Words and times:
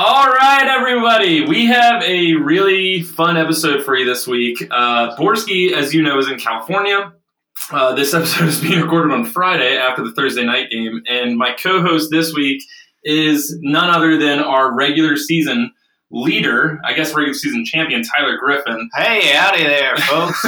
All 0.00 0.28
right, 0.28 0.68
everybody. 0.68 1.44
We 1.44 1.66
have 1.66 2.04
a 2.04 2.34
really 2.34 3.02
fun 3.02 3.36
episode 3.36 3.84
for 3.84 3.96
you 3.96 4.04
this 4.04 4.28
week. 4.28 4.64
Uh, 4.70 5.16
Borski, 5.16 5.74
as 5.74 5.92
you 5.92 6.02
know, 6.02 6.20
is 6.20 6.28
in 6.28 6.38
California. 6.38 7.12
Uh, 7.72 7.96
this 7.96 8.14
episode 8.14 8.46
is 8.46 8.60
being 8.60 8.80
recorded 8.80 9.12
on 9.12 9.24
Friday 9.24 9.76
after 9.76 10.04
the 10.04 10.12
Thursday 10.12 10.44
night 10.44 10.70
game, 10.70 11.02
and 11.10 11.36
my 11.36 11.52
co-host 11.52 12.12
this 12.12 12.32
week 12.32 12.62
is 13.02 13.58
none 13.60 13.90
other 13.90 14.16
than 14.16 14.38
our 14.38 14.72
regular 14.72 15.16
season 15.16 15.72
leader, 16.12 16.78
I 16.84 16.92
guess 16.92 17.12
regular 17.12 17.34
season 17.34 17.64
champion, 17.64 18.04
Tyler 18.04 18.36
Griffin. 18.36 18.88
Hey, 18.94 19.32
howdy 19.34 19.64
there, 19.64 19.96
folks. 19.96 20.46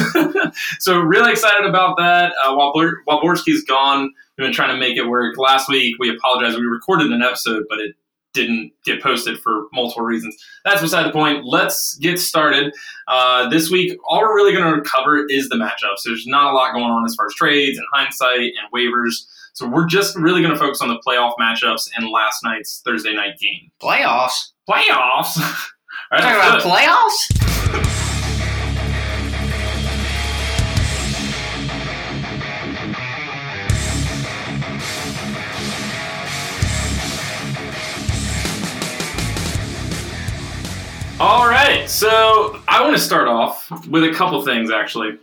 so 0.79 0.97
really 0.97 1.29
excited 1.29 1.67
about 1.69 1.97
that. 1.97 2.31
Uh, 2.41 2.55
while 2.55 2.71
Bor- 2.71 3.01
while 3.03 3.19
Borski's 3.19 3.65
gone, 3.65 4.13
we've 4.37 4.45
been 4.45 4.53
trying 4.53 4.73
to 4.73 4.79
make 4.79 4.95
it 4.95 5.09
work. 5.09 5.37
Last 5.37 5.67
week, 5.67 5.97
we 5.99 6.09
apologize. 6.09 6.55
We 6.55 6.63
recorded 6.63 7.11
an 7.11 7.21
episode, 7.21 7.65
but 7.69 7.79
it 7.79 7.95
didn't 8.33 8.71
get 8.85 9.01
posted 9.01 9.39
for 9.39 9.67
multiple 9.73 10.03
reasons. 10.03 10.35
That's 10.63 10.81
beside 10.81 11.05
the 11.05 11.11
point. 11.11 11.45
Let's 11.45 11.95
get 11.95 12.19
started. 12.19 12.73
Uh, 13.07 13.49
this 13.49 13.69
week, 13.69 13.97
all 14.07 14.21
we're 14.21 14.35
really 14.35 14.53
going 14.53 14.73
to 14.73 14.89
cover 14.89 15.25
is 15.27 15.49
the 15.49 15.55
matchups. 15.55 16.03
There's 16.05 16.25
not 16.25 16.51
a 16.53 16.55
lot 16.55 16.73
going 16.73 16.85
on 16.85 17.05
as 17.05 17.15
far 17.15 17.27
as 17.27 17.33
trades 17.33 17.77
and 17.77 17.87
hindsight 17.91 18.39
and 18.39 18.71
waivers. 18.73 19.13
So 19.53 19.67
we're 19.67 19.85
just 19.85 20.15
really 20.15 20.41
going 20.41 20.53
to 20.53 20.59
focus 20.59 20.81
on 20.81 20.87
the 20.87 21.01
playoff 21.05 21.33
matchups 21.39 21.89
and 21.95 22.09
last 22.09 22.43
night's 22.43 22.81
Thursday 22.85 23.13
night 23.13 23.37
game. 23.39 23.71
Playoffs? 23.81 24.51
Playoffs? 24.69 25.37
All 26.11 26.19
right, 26.19 26.21
Talking 26.21 26.37
about 26.37 26.61
playoffs? 26.61 27.97
All 41.21 41.47
right, 41.47 41.87
so 41.87 42.59
I 42.67 42.81
want 42.81 42.95
to 42.95 43.01
start 43.01 43.27
off 43.27 43.69
with 43.87 44.03
a 44.03 44.11
couple 44.11 44.41
things 44.43 44.71
actually. 44.71 45.19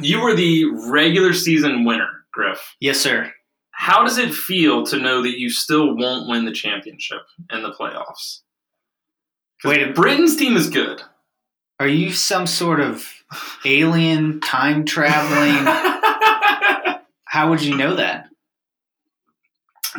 You 0.00 0.22
were 0.22 0.34
the 0.34 0.64
regular 0.88 1.34
season 1.34 1.84
winner, 1.84 2.08
Griff. 2.32 2.74
Yes, 2.80 2.98
sir. 2.98 3.30
How 3.70 4.02
does 4.02 4.16
it 4.16 4.32
feel 4.32 4.86
to 4.86 4.96
know 4.98 5.20
that 5.20 5.38
you 5.38 5.50
still 5.50 5.94
won't 5.94 6.26
win 6.26 6.46
the 6.46 6.52
championship 6.52 7.20
in 7.52 7.62
the 7.62 7.70
playoffs? 7.72 8.40
Wait 9.62 9.86
a- 9.86 9.92
Britain's 9.92 10.36
team 10.36 10.56
is 10.56 10.70
good. 10.70 11.02
Are 11.80 11.86
you 11.86 12.12
some 12.12 12.46
sort 12.46 12.80
of 12.80 13.06
alien 13.66 14.40
time 14.40 14.86
traveling? 14.86 15.66
How 17.26 17.50
would 17.50 17.60
you 17.60 17.76
know 17.76 17.96
that? 17.96 18.28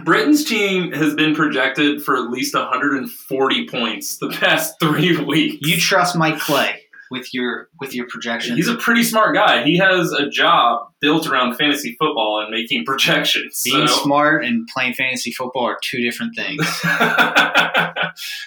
Britain's 0.04 0.46
team 0.46 0.92
has 0.92 1.14
been 1.14 1.36
projected 1.36 2.04
for 2.04 2.16
at 2.16 2.30
least 2.30 2.54
140 2.54 3.68
points 3.68 4.18
the 4.18 4.30
past 4.30 4.76
three 4.82 5.18
weeks. 5.18 5.58
You 5.62 5.78
trust 5.78 6.16
Mike 6.16 6.40
Clay 6.40 6.82
with 7.10 7.34
your 7.34 7.70
with 7.80 7.94
your 7.94 8.08
projections? 8.08 8.58
He's 8.58 8.68
a 8.68 8.76
pretty 8.76 9.04
smart 9.04 9.36
guy. 9.36 9.64
He 9.64 9.78
has 9.78 10.12
a 10.12 10.30
job 10.30 10.88
built 11.00 11.28
around 11.28 11.56
fantasy 11.56 11.96
football 12.00 12.42
and 12.42 12.52
making 12.52 12.86
projections. 12.86 13.62
Being 13.64 13.88
so- 13.88 14.04
smart 14.04 14.44
and 14.46 14.68
playing 14.68 14.94
fantasy 14.94 15.32
football 15.32 15.66
are 15.66 15.78
two 15.84 16.02
different 16.02 16.36
things. 16.36 16.66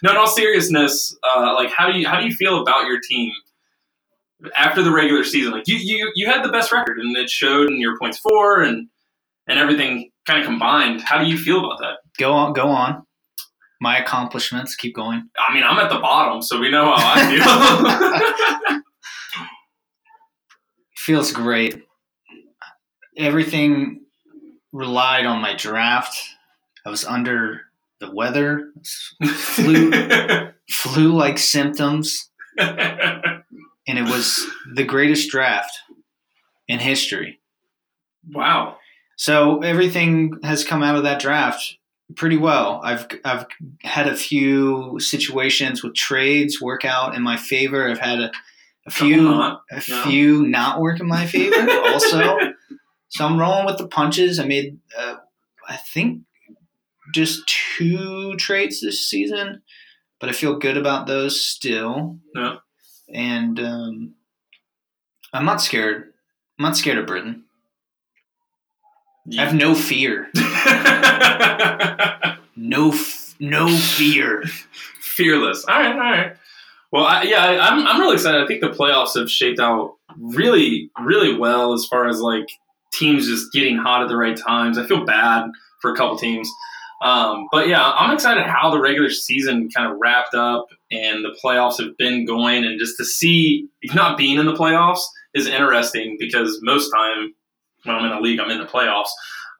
no, 0.02 0.10
in 0.10 0.16
all 0.16 0.28
seriousness, 0.28 1.16
uh, 1.22 1.54
like 1.54 1.70
how 1.70 1.90
do 1.90 1.98
you 1.98 2.06
how 2.06 2.20
do 2.20 2.26
you 2.26 2.34
feel 2.34 2.60
about 2.60 2.86
your 2.86 3.00
team 3.00 3.32
after 4.56 4.82
the 4.82 4.90
regular 4.90 5.24
season? 5.24 5.52
Like 5.52 5.68
you 5.68 5.76
you 5.76 6.12
you 6.14 6.26
had 6.26 6.44
the 6.44 6.50
best 6.50 6.72
record, 6.72 6.98
and 6.98 7.16
it 7.16 7.30
showed 7.30 7.70
in 7.70 7.80
your 7.80 7.98
points 7.98 8.18
for 8.18 8.60
and 8.62 8.88
and 9.46 9.58
everything 9.58 10.09
kind 10.26 10.40
of 10.40 10.46
combined. 10.46 11.02
How 11.02 11.18
do 11.22 11.28
you 11.28 11.36
feel 11.38 11.64
about 11.64 11.78
that? 11.80 11.98
Go 12.18 12.32
on, 12.32 12.52
go 12.52 12.68
on. 12.68 13.04
My 13.80 13.98
accomplishments. 13.98 14.76
Keep 14.76 14.94
going. 14.94 15.28
I 15.38 15.54
mean, 15.54 15.62
I'm 15.64 15.78
at 15.78 15.90
the 15.90 15.98
bottom, 15.98 16.42
so 16.42 16.60
we 16.60 16.70
know 16.70 16.94
how 16.94 17.14
I 17.16 18.70
feel. 18.70 18.82
Feels 20.96 21.32
great. 21.32 21.82
Everything 23.16 24.02
relied 24.72 25.26
on 25.26 25.40
my 25.40 25.54
draft. 25.54 26.16
I 26.84 26.90
was 26.90 27.04
under 27.04 27.62
the 28.00 28.10
weather, 28.10 28.70
flu 29.24 29.90
flu 30.70 31.12
like 31.12 31.38
symptoms, 31.38 32.30
and 32.58 33.42
it 33.86 34.02
was 34.04 34.46
the 34.74 34.84
greatest 34.84 35.30
draft 35.30 35.72
in 36.68 36.78
history. 36.78 37.40
wow. 38.32 38.76
So 39.20 39.58
everything 39.58 40.38
has 40.42 40.64
come 40.64 40.82
out 40.82 40.96
of 40.96 41.02
that 41.02 41.20
draft 41.20 41.76
pretty 42.16 42.38
well. 42.38 42.80
I've 42.82 43.06
I've 43.22 43.44
had 43.82 44.08
a 44.08 44.16
few 44.16 44.98
situations 44.98 45.82
with 45.82 45.94
trades 45.94 46.58
work 46.58 46.86
out 46.86 47.14
in 47.14 47.22
my 47.22 47.36
favor. 47.36 47.86
I've 47.86 47.98
had 47.98 48.18
a, 48.18 48.32
a 48.86 48.90
few 48.90 49.20
not, 49.20 49.60
a 49.70 49.82
no. 49.90 50.02
few 50.04 50.46
not 50.46 50.80
work 50.80 51.00
in 51.00 51.06
my 51.06 51.26
favor 51.26 51.70
also. 51.70 52.38
so 53.10 53.26
I'm 53.26 53.38
rolling 53.38 53.66
with 53.66 53.76
the 53.76 53.88
punches. 53.88 54.40
I 54.40 54.46
made 54.46 54.78
uh, 54.98 55.16
I 55.68 55.76
think 55.76 56.22
just 57.12 57.46
two 57.46 58.36
trades 58.36 58.80
this 58.80 59.06
season, 59.06 59.60
but 60.18 60.30
I 60.30 60.32
feel 60.32 60.58
good 60.58 60.78
about 60.78 61.06
those 61.06 61.44
still. 61.44 62.20
Yeah. 62.34 62.56
And 63.12 63.60
um, 63.60 64.14
I'm 65.34 65.44
not 65.44 65.60
scared. 65.60 66.14
I'm 66.58 66.62
not 66.62 66.78
scared 66.78 66.96
of 66.96 67.06
Britain. 67.06 67.44
I 69.38 69.44
have 69.44 69.54
no 69.54 69.74
fear. 69.74 70.28
No, 72.56 72.90
f- 72.90 73.34
no 73.40 73.68
fear. 73.68 74.44
Fearless. 75.00 75.64
All 75.64 75.80
right, 75.80 75.92
all 75.92 75.98
right. 75.98 76.36
Well, 76.92 77.04
I, 77.04 77.22
yeah, 77.22 77.44
I, 77.44 77.68
I'm 77.68 77.86
I'm 77.86 78.00
really 78.00 78.14
excited. 78.14 78.42
I 78.42 78.46
think 78.46 78.60
the 78.60 78.68
playoffs 78.68 79.18
have 79.18 79.30
shaped 79.30 79.58
out 79.58 79.94
really, 80.18 80.90
really 81.00 81.36
well 81.36 81.72
as 81.72 81.86
far 81.86 82.06
as 82.06 82.20
like 82.20 82.46
teams 82.92 83.26
just 83.26 83.52
getting 83.52 83.78
hot 83.78 84.02
at 84.02 84.08
the 84.08 84.16
right 84.16 84.36
times. 84.36 84.76
I 84.76 84.86
feel 84.86 85.04
bad 85.06 85.46
for 85.80 85.92
a 85.92 85.96
couple 85.96 86.18
teams, 86.18 86.50
um, 87.02 87.48
but 87.50 87.68
yeah, 87.68 87.82
I'm 87.82 88.12
excited 88.12 88.44
how 88.44 88.70
the 88.70 88.80
regular 88.80 89.08
season 89.08 89.68
kind 89.74 89.90
of 89.90 89.96
wrapped 89.98 90.34
up 90.34 90.66
and 90.90 91.24
the 91.24 91.34
playoffs 91.42 91.80
have 91.80 91.96
been 91.96 92.26
going, 92.26 92.64
and 92.64 92.78
just 92.78 92.96
to 92.98 93.04
see 93.04 93.68
not 93.94 94.18
being 94.18 94.38
in 94.38 94.46
the 94.46 94.54
playoffs 94.54 95.02
is 95.32 95.46
interesting 95.46 96.16
because 96.18 96.58
most 96.62 96.90
time 96.90 97.32
when 97.84 97.96
I'm 97.96 98.04
in 98.04 98.12
a 98.12 98.20
league, 98.20 98.40
I'm 98.40 98.50
in 98.50 98.58
the 98.58 98.66
playoffs, 98.66 99.08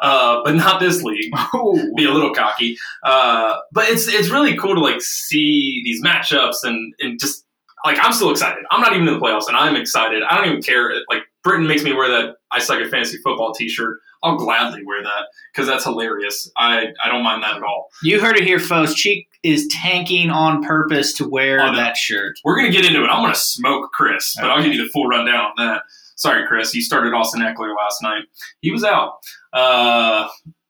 uh, 0.01 0.41
but 0.45 0.55
not 0.55 0.81
this 0.81 1.03
league 1.03 1.33
be 1.97 2.05
a 2.05 2.11
little 2.13 2.33
cocky. 2.35 2.77
Uh, 3.03 3.57
but 3.73 3.89
it's 3.89 4.09
it's 4.09 4.31
really 4.31 4.57
cool 4.57 4.75
to 4.75 4.81
like 4.81 5.01
see 5.03 5.83
these 5.85 6.03
matchups 6.03 6.65
and 6.65 6.95
and 7.01 7.19
just 7.21 7.45
like 7.85 7.99
I'm 8.01 8.13
still 8.13 8.31
excited. 8.31 8.63
I'm 8.71 8.81
not 8.81 8.93
even 8.95 9.09
in 9.09 9.15
the 9.15 9.21
playoffs 9.21 9.49
and 9.49 9.57
I'm 9.57 9.77
excited. 9.77 10.23
I 10.23 10.37
don't 10.37 10.47
even 10.49 10.63
care. 10.63 10.93
Like 11.09 11.23
Britain 11.43 11.67
makes 11.67 11.83
me 11.83 11.93
wear 11.95 12.09
that 12.09 12.37
I 12.51 12.59
suck 12.59 12.79
at 12.81 12.91
fantasy 12.91 13.19
football 13.25 13.53
T-shirt. 13.55 13.99
I'll 14.23 14.37
gladly 14.37 14.85
wear 14.85 15.03
that 15.03 15.29
because 15.51 15.67
that's 15.67 15.85
hilarious. 15.85 16.51
I 16.59 16.89
I 17.03 17.09
don't 17.09 17.23
mind 17.23 17.43
that 17.43 17.57
at 17.57 17.63
all. 17.63 17.89
You 18.03 18.21
heard 18.21 18.37
it 18.37 18.45
here, 18.45 18.59
folks. 18.59 18.93
Cheek 18.93 19.27
is 19.43 19.67
tanking 19.69 20.29
on 20.29 20.63
purpose 20.63 21.15
to 21.15 21.27
wear 21.27 21.59
Oh, 21.63 21.71
no. 21.71 21.77
that 21.77 21.97
shirt. 21.97 22.37
We're 22.45 22.57
gonna 22.57 22.71
get 22.71 22.85
into 22.85 23.03
it. 23.03 23.07
I'm 23.09 23.23
gonna 23.23 23.35
smoke 23.35 23.91
Chris, 23.93 24.37
but 24.39 24.51
I'll 24.51 24.63
give 24.63 24.75
you 24.75 24.85
the 24.85 24.91
full 24.91 25.07
rundown 25.07 25.47
on 25.47 25.53
that. 25.57 25.83
Sorry, 26.21 26.47
Chris. 26.47 26.75
You 26.75 26.83
started 26.83 27.15
Austin 27.15 27.41
Ekeler 27.41 27.75
last 27.75 28.03
night. 28.03 28.25
He 28.61 28.71
was 28.71 28.85
out. 28.85 29.15
Uh, 29.55 30.29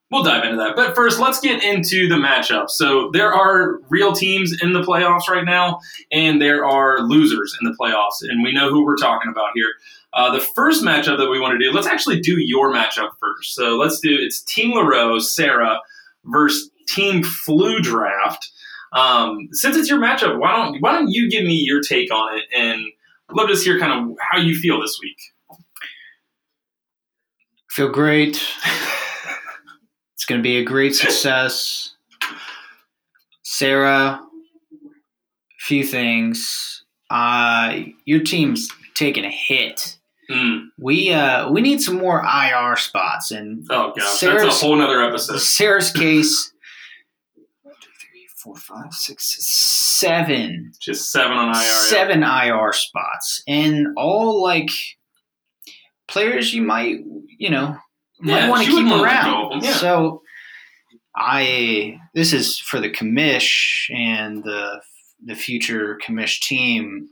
we'll 0.08 0.22
dive 0.22 0.44
into 0.44 0.58
that. 0.58 0.76
But 0.76 0.94
first, 0.94 1.18
let's 1.18 1.40
get 1.40 1.64
into 1.64 2.08
the 2.08 2.14
matchup. 2.14 2.70
So 2.70 3.10
there 3.12 3.34
are 3.34 3.80
real 3.88 4.12
teams 4.12 4.56
in 4.62 4.74
the 4.74 4.82
playoffs 4.82 5.28
right 5.28 5.44
now, 5.44 5.80
and 6.12 6.40
there 6.40 6.64
are 6.64 7.00
losers 7.00 7.58
in 7.60 7.68
the 7.68 7.76
playoffs, 7.80 8.22
and 8.22 8.44
we 8.44 8.52
know 8.52 8.70
who 8.70 8.84
we're 8.84 8.96
talking 8.96 9.28
about 9.28 9.50
here. 9.56 9.72
Uh, 10.12 10.32
the 10.32 10.40
first 10.54 10.84
matchup 10.84 11.18
that 11.18 11.28
we 11.28 11.40
want 11.40 11.58
to 11.58 11.64
do, 11.64 11.72
let's 11.72 11.88
actually 11.88 12.20
do 12.20 12.36
your 12.38 12.72
matchup 12.72 13.10
first. 13.18 13.56
So 13.56 13.76
let's 13.76 13.98
do 13.98 14.10
it's 14.12 14.42
Team 14.42 14.70
LaRoe, 14.70 15.20
Sarah, 15.20 15.80
versus 16.26 16.70
Team 16.86 17.24
Flu 17.24 17.80
Draft. 17.80 18.48
Um, 18.92 19.48
since 19.50 19.76
it's 19.76 19.90
your 19.90 20.00
matchup, 20.00 20.38
why 20.38 20.54
don't 20.54 20.80
why 20.80 20.92
don't 20.92 21.08
you 21.08 21.28
give 21.28 21.42
me 21.42 21.54
your 21.54 21.80
take 21.82 22.14
on 22.14 22.38
it 22.38 22.44
and 22.56 22.80
love 23.32 23.48
to 23.48 23.56
hear 23.56 23.80
kind 23.80 24.10
of 24.10 24.16
how 24.20 24.38
you 24.38 24.54
feel 24.54 24.80
this 24.80 24.96
week. 25.03 25.18
Feel 27.70 27.88
great. 27.88 28.42
It's 30.14 30.24
going 30.26 30.38
to 30.40 30.42
be 30.42 30.56
a 30.58 30.64
great 30.64 30.94
success. 30.94 31.94
Sarah, 33.42 34.20
a 34.22 34.88
few 35.60 35.84
things. 35.84 36.84
Uh, 37.10 37.80
your 38.04 38.20
team's 38.20 38.68
taking 38.94 39.24
a 39.24 39.30
hit. 39.30 39.96
Mm. 40.30 40.66
We 40.78 41.12
uh, 41.12 41.50
we 41.50 41.60
need 41.60 41.80
some 41.82 41.96
more 41.96 42.24
IR 42.24 42.76
spots, 42.76 43.32
and 43.32 43.66
Oh 43.70 43.92
gosh, 43.96 44.06
Sarah's- 44.18 44.42
that's 44.44 44.62
a 44.62 44.64
whole 44.64 44.76
nother 44.76 45.02
episode. 45.02 45.38
Sarah's 45.38 45.90
case. 45.92 46.52
one, 47.62 47.74
two, 47.80 47.88
three, 48.00 48.26
four, 48.36 48.54
five, 48.54 48.92
six, 48.92 49.36
seven. 49.44 50.70
Just 50.80 51.10
seven 51.10 51.36
on 51.36 51.48
IR. 51.48 51.54
seven 51.62 52.22
IR 52.22 52.72
spots, 52.72 53.42
and 53.48 53.88
all 53.96 54.40
like 54.40 54.70
players 56.10 56.53
you 56.53 56.62
might 56.62 56.98
you 57.39 57.48
know 57.51 57.77
might 58.21 58.41
Yeah, 58.41 58.48
want 58.51 58.62
to 58.65 58.66
keep 58.71 58.74
wouldn't 58.74 58.91
wanna 58.92 59.03
let 59.03 59.24
go 59.24 59.48
around. 59.51 59.62
yeah. 59.65 59.72
So 59.74 60.22
I 61.16 61.98
this 62.15 62.33
is 62.33 62.59
for 62.59 62.80
the 62.80 62.91
commish 62.91 63.91
and 63.95 64.42
the 64.45 64.80
the 65.24 65.34
future 65.34 65.98
commish 66.07 66.41
team 66.41 67.09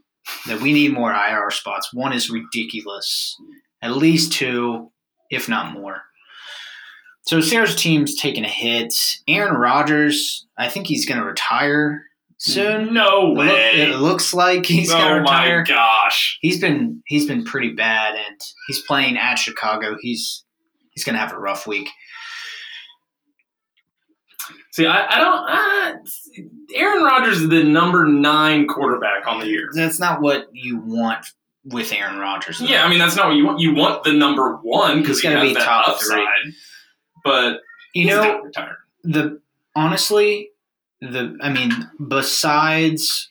that 0.46 0.60
we 0.60 0.72
need 0.72 0.92
more 0.92 1.12
IR 1.12 1.50
spots. 1.50 1.92
One 1.92 2.12
is 2.12 2.30
ridiculous. 2.30 3.36
At 3.82 3.96
least 3.96 4.32
two, 4.32 4.90
if 5.30 5.48
not 5.48 5.72
more. 5.72 6.02
So 7.26 7.40
Sarah's 7.40 7.76
team's 7.76 8.14
taking 8.14 8.44
a 8.44 8.48
hit. 8.48 8.94
Aaron 9.26 9.54
Rodgers, 9.54 10.46
I 10.58 10.68
think 10.68 10.86
he's 10.86 11.06
going 11.06 11.20
to 11.20 11.26
retire 11.26 12.02
soon. 12.38 12.94
No 12.94 13.32
It 13.32 13.36
look- 13.36 13.36
way. 13.38 13.70
It 13.82 13.96
looks 13.98 14.32
like 14.34 14.64
he's 14.66 14.90
going 14.90 15.06
to 15.06 15.20
retire. 15.20 15.56
oh 15.68 15.70
my 15.70 15.76
gosh. 15.76 16.38
He's 16.40 16.60
been 16.60 17.02
he's 17.06 17.26
been 17.26 17.44
pretty 17.44 17.72
bad, 17.72 18.14
and 18.14 18.40
he's 18.66 18.80
playing 18.82 19.16
at 19.18 19.36
Chicago. 19.36 19.96
He's 20.00 20.44
he's 20.90 21.04
going 21.04 21.14
to 21.14 21.20
have 21.20 21.32
a 21.32 21.38
rough 21.38 21.66
week. 21.66 21.88
See, 24.72 24.86
I, 24.86 25.06
I 25.06 25.18
don't. 25.18 25.50
Uh, 25.50 26.46
Aaron 26.76 27.02
Rodgers 27.04 27.42
is 27.42 27.48
the 27.48 27.64
number 27.64 28.06
nine 28.06 28.66
quarterback 28.68 29.26
on 29.26 29.40
the 29.40 29.46
year. 29.46 29.68
That's 29.74 29.98
not 29.98 30.20
what 30.20 30.46
you 30.52 30.78
want 30.78 31.26
with 31.64 31.92
Aaron 31.92 32.18
Rodgers. 32.18 32.60
Yeah, 32.60 32.84
I 32.84 32.88
mean 32.88 32.98
that's 32.98 33.16
not 33.16 33.26
what 33.26 33.36
you 33.36 33.44
want. 33.46 33.60
You 33.60 33.74
want 33.74 34.04
the 34.04 34.12
number 34.12 34.54
one 34.62 35.00
because 35.00 35.20
He's 35.20 35.22
he 35.22 35.34
gotta 35.34 35.40
has 35.40 35.48
be 35.48 35.54
that 35.54 35.64
top 35.64 35.88
upside. 35.88 36.18
three. 36.42 36.54
But 37.24 37.60
you 37.94 38.04
he's 38.04 38.06
know 38.14 38.50
the 39.02 39.40
honestly 39.74 40.50
the 41.00 41.36
I 41.40 41.50
mean 41.50 41.72
besides 42.06 43.28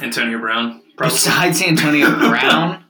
Antonio 0.00 0.38
Brown. 0.38 0.82
Probably. 0.96 1.14
besides 1.14 1.62
Antonio 1.62 2.10
Brown, 2.18 2.84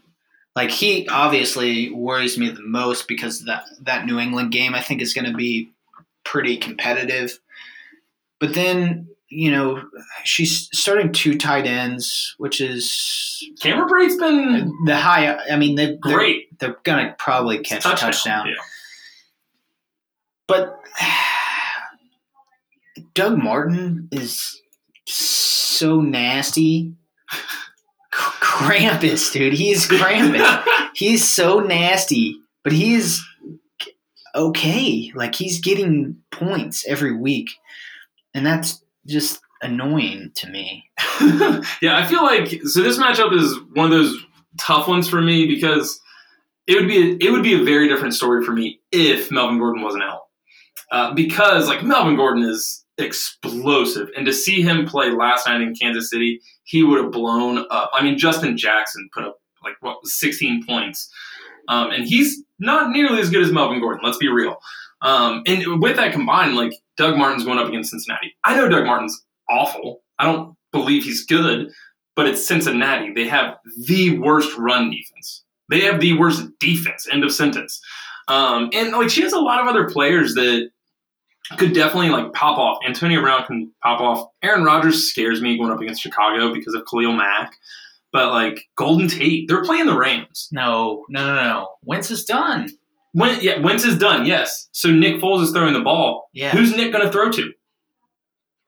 like 0.56 0.70
he 0.70 1.08
obviously 1.08 1.90
worries 1.90 2.38
me 2.38 2.50
the 2.50 2.62
most 2.62 3.08
because 3.08 3.44
that 3.44 3.64
that 3.82 4.06
New 4.06 4.19
England 4.19 4.52
game 4.52 4.75
I 4.75 4.81
think 4.81 5.02
is 5.02 5.14
going 5.14 5.31
to 5.31 5.37
be 5.37 5.70
pretty 6.25 6.56
competitive. 6.56 7.38
But 8.40 8.55
then 8.55 9.08
you 9.28 9.50
know 9.50 9.82
she's 10.25 10.69
starting 10.72 11.12
two 11.12 11.38
tight 11.38 11.66
ends, 11.66 12.34
which 12.38 12.60
is 12.60 13.43
Cameron 13.60 13.88
Brate's 13.88 14.16
been 14.16 14.72
the 14.87 14.96
high. 14.96 15.37
I 15.50 15.56
mean 15.56 15.76
they 15.76 15.87
they're, 15.87 15.96
great. 16.16 16.58
they're 16.58 16.76
gonna 16.84 17.14
probably 17.19 17.58
catch 17.58 17.87
a 17.87 17.94
touchdown. 17.94 18.48
Yeah. 18.48 18.55
But 20.52 20.78
Doug 23.14 23.38
Martin 23.38 24.10
is 24.12 24.60
so 25.06 26.02
nasty. 26.02 26.93
Krampus, 28.12 29.32
dude. 29.32 29.54
He's 29.54 29.88
Krampus. 29.88 30.62
he's 30.94 31.26
so 31.26 31.60
nasty, 31.60 32.38
but 32.62 32.75
he 32.75 32.93
is 32.93 33.25
okay. 34.34 35.10
Like 35.14 35.34
he's 35.34 35.58
getting 35.58 36.19
points 36.31 36.84
every 36.87 37.16
week, 37.16 37.48
and 38.34 38.44
that's 38.44 38.84
just 39.06 39.40
annoying 39.62 40.32
to 40.34 40.50
me. 40.50 40.84
yeah, 41.81 41.96
I 41.96 42.05
feel 42.06 42.22
like 42.22 42.60
so. 42.64 42.82
This 42.82 42.98
matchup 42.98 43.34
is 43.34 43.56
one 43.72 43.87
of 43.87 43.93
those 43.93 44.14
tough 44.60 44.87
ones 44.87 45.08
for 45.08 45.22
me 45.22 45.46
because 45.46 45.98
it 46.66 46.75
would 46.75 46.88
be 46.88 46.98
a, 46.98 47.16
it 47.26 47.31
would 47.31 47.43
be 47.43 47.55
a 47.55 47.64
very 47.64 47.88
different 47.88 48.12
story 48.12 48.44
for 48.44 48.52
me 48.52 48.81
if 48.90 49.31
Melvin 49.31 49.58
Gordon 49.58 49.82
wasn't 49.82 50.02
out. 50.02 50.25
Uh, 50.92 51.14
because 51.14 51.68
like 51.68 51.82
Melvin 51.82 52.16
Gordon 52.16 52.44
is 52.44 52.84
explosive, 52.98 54.08
and 54.14 54.26
to 54.26 54.32
see 54.32 54.60
him 54.60 54.86
play 54.86 55.10
last 55.10 55.46
night 55.46 55.62
in 55.62 55.74
Kansas 55.74 56.10
City, 56.10 56.40
he 56.64 56.82
would 56.82 57.02
have 57.02 57.10
blown 57.10 57.64
up. 57.70 57.90
I 57.94 58.02
mean, 58.02 58.18
Justin 58.18 58.58
Jackson 58.58 59.08
put 59.12 59.24
up 59.24 59.40
like 59.64 59.74
what 59.80 60.06
16 60.06 60.66
points, 60.66 61.10
um, 61.68 61.90
and 61.90 62.04
he's 62.04 62.44
not 62.58 62.90
nearly 62.90 63.20
as 63.20 63.30
good 63.30 63.42
as 63.42 63.50
Melvin 63.50 63.80
Gordon. 63.80 64.02
Let's 64.04 64.18
be 64.18 64.28
real. 64.28 64.58
Um, 65.00 65.42
and 65.46 65.80
with 65.80 65.96
that 65.96 66.12
combined, 66.12 66.56
like 66.56 66.74
Doug 66.98 67.16
Martin's 67.16 67.44
going 67.44 67.58
up 67.58 67.68
against 67.68 67.90
Cincinnati. 67.90 68.36
I 68.44 68.54
know 68.54 68.68
Doug 68.68 68.84
Martin's 68.84 69.24
awful. 69.48 70.02
I 70.18 70.26
don't 70.26 70.54
believe 70.72 71.04
he's 71.04 71.24
good, 71.24 71.72
but 72.14 72.26
it's 72.26 72.46
Cincinnati. 72.46 73.14
They 73.14 73.26
have 73.28 73.56
the 73.86 74.18
worst 74.18 74.56
run 74.58 74.90
defense. 74.90 75.42
They 75.70 75.80
have 75.80 76.00
the 76.00 76.18
worst 76.18 76.46
defense. 76.60 77.08
End 77.10 77.24
of 77.24 77.32
sentence. 77.32 77.80
Um, 78.28 78.70
and 78.74 78.92
like 78.92 79.10
she 79.10 79.22
has 79.22 79.32
a 79.32 79.40
lot 79.40 79.60
of 79.60 79.66
other 79.66 79.88
players 79.88 80.34
that 80.34 80.70
could 81.58 81.72
definitely 81.75 82.10
like 82.10 82.32
pop 82.32 82.58
off. 82.58 82.78
Antonio 82.87 83.20
Brown 83.20 83.44
can 83.46 83.72
pop 83.82 84.00
off. 84.00 84.28
Aaron 84.43 84.64
Rodgers 84.64 85.08
scares 85.10 85.40
me 85.40 85.56
going 85.58 85.70
up 85.72 85.81
against 85.81 86.02
Chicago 86.02 86.52
because 86.52 86.75
of 86.75 86.84
Khalil 86.90 87.12
Mack. 87.12 87.54
But 88.12 88.31
like 88.31 88.64
Golden 88.76 89.08
Tate, 89.08 89.49
they're 89.49 89.64
playing 89.64 89.87
the 89.87 89.96
Rams. 89.96 90.49
No, 90.52 91.04
no, 91.08 91.26
no, 91.26 91.34
no. 91.34 91.69
Wentz 91.84 92.10
is 92.10 92.25
done. 92.25 92.69
When 93.12 93.38
yeah, 93.40 93.58
Wentz 93.60 93.84
is 93.84 93.99
done. 93.99 94.26
Yes. 94.26 94.69
So 94.72 94.90
Nick 94.90 95.16
Foles 95.20 95.43
is 95.43 95.50
throwing 95.52 95.72
the 95.75 95.81
ball. 95.81 96.28
Yeah, 96.32 96.50
Who's 96.50 96.75
Nick 96.76 96.93
going 96.93 97.04
to 97.04 97.10
throw 97.12 97.31
to? 97.31 97.52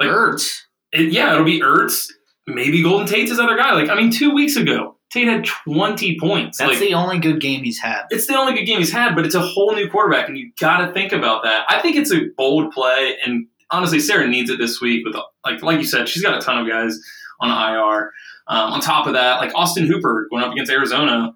like- 0.01 0.09
Ertz. 0.09 0.51
It, 0.93 1.13
yeah, 1.13 1.33
it'll 1.33 1.45
be 1.45 1.61
Ertz. 1.61 2.07
Maybe 2.47 2.83
Golden 2.83 3.07
Tate's 3.07 3.31
his 3.31 3.41
other 3.41 3.57
guy. 3.57 3.73
Like 3.73 3.89
I 3.91 3.95
mean, 3.97 4.11
two 4.11 4.31
weeks 4.35 4.57
ago, 4.57 4.94
Tate 5.15 5.29
had 5.29 5.45
twenty 5.45 6.19
points. 6.19 6.59
That's 6.59 6.73
like, 6.73 6.81
the 6.81 6.95
only 6.95 7.21
good 7.21 7.41
game 7.41 7.63
he's 7.63 7.79
had. 7.79 8.03
it's 8.11 8.27
the 8.27 8.37
only 8.37 8.53
good 8.53 8.65
game 8.65 8.81
he's 8.81 8.91
had, 8.91 9.15
but 9.15 9.25
it's 9.25 9.37
a 9.37 9.41
whole 9.41 9.73
new 9.73 9.89
quarterback, 9.89 10.29
and 10.29 10.37
you 10.37 10.51
got 10.59 10.85
to 10.85 10.93
think 10.93 11.13
about 11.13 11.45
that. 11.45 11.67
I 11.69 11.81
think 11.81 11.95
it's 11.95 12.13
a 12.13 12.27
bold 12.37 12.73
play, 12.73 13.17
and 13.25 13.47
honestly, 13.71 14.01
Sarah 14.01 14.27
needs 14.27 14.51
it 14.51 14.59
this 14.59 14.81
week. 14.81 15.07
With 15.07 15.15
like 15.45 15.63
like 15.63 15.79
you 15.79 15.85
said, 15.85 16.09
she's 16.09 16.23
got 16.23 16.37
a 16.37 16.45
ton 16.45 16.59
of 16.59 16.69
guys 16.69 16.99
on 17.41 17.49
IR. 17.49 18.11
Um, 18.49 18.73
on 18.73 18.81
top 18.81 19.07
of 19.07 19.13
that, 19.13 19.39
like 19.39 19.53
Austin 19.55 19.87
Hooper 19.87 20.27
going 20.31 20.43
up 20.43 20.53
against 20.53 20.71
Arizona, 20.71 21.33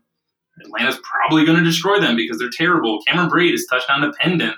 Atlanta's 0.61 0.99
probably 1.05 1.47
going 1.47 1.59
to 1.59 1.65
destroy 1.65 2.01
them 2.01 2.17
because 2.17 2.39
they're 2.41 2.51
terrible. 2.51 3.01
Cameron 3.07 3.31
Brate 3.31 3.55
is 3.55 3.65
touchdown 3.71 4.01
dependent, 4.01 4.57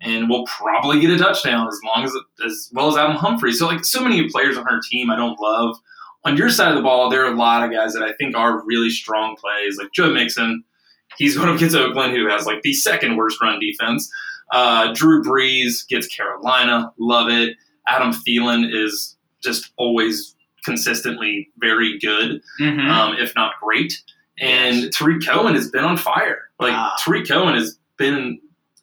and 0.00 0.30
will 0.30 0.46
probably 0.46 1.00
get 1.00 1.10
a 1.10 1.18
touchdown 1.18 1.66
as 1.66 1.80
long 1.84 2.04
as 2.04 2.14
as 2.46 2.70
well 2.72 2.88
as 2.88 2.96
Adam 2.96 3.16
Humphrey. 3.16 3.52
So 3.52 3.66
like 3.66 3.84
so 3.84 4.00
many 4.00 4.30
players 4.30 4.56
on 4.56 4.64
her 4.64 4.80
team, 4.88 5.10
I 5.10 5.16
don't 5.16 5.40
love. 5.40 5.76
On 6.24 6.36
your 6.36 6.50
side 6.50 6.68
of 6.70 6.76
the 6.76 6.82
ball, 6.82 7.08
there 7.10 7.24
are 7.24 7.32
a 7.32 7.36
lot 7.36 7.62
of 7.64 7.70
guys 7.72 7.92
that 7.94 8.02
I 8.02 8.12
think 8.12 8.36
are 8.36 8.62
really 8.66 8.90
strong 8.90 9.36
plays, 9.36 9.78
like 9.78 9.92
Joe 9.92 10.12
Mixon. 10.12 10.64
He's 11.16 11.36
going 11.36 11.48
up 11.48 11.56
against 11.56 11.74
Oakland, 11.76 12.14
who 12.14 12.28
has 12.28 12.46
like 12.46 12.62
the 12.62 12.72
second 12.74 13.16
worst 13.16 13.40
run 13.40 13.58
defense. 13.58 14.10
Uh, 14.52 14.92
Drew 14.92 15.22
Brees 15.22 15.86
gets 15.88 16.06
Carolina, 16.08 16.92
love 16.98 17.28
it. 17.30 17.56
Adam 17.88 18.12
Thielen 18.12 18.68
is 18.72 19.16
just 19.42 19.70
always 19.76 20.34
consistently 20.64 21.48
very 21.58 21.98
good, 21.98 22.42
Mhm. 22.60 22.88
um, 22.88 23.16
if 23.18 23.34
not 23.34 23.54
great. 23.62 24.00
And 24.38 24.92
Tarik 24.92 25.24
Cohen 25.26 25.54
has 25.54 25.70
been 25.70 25.84
on 25.84 25.96
fire. 25.96 26.50
Like 26.58 26.74
Ah. 26.74 26.94
Tarik 27.02 27.26
Cohen 27.26 27.54
has 27.54 27.78
been 27.96 28.38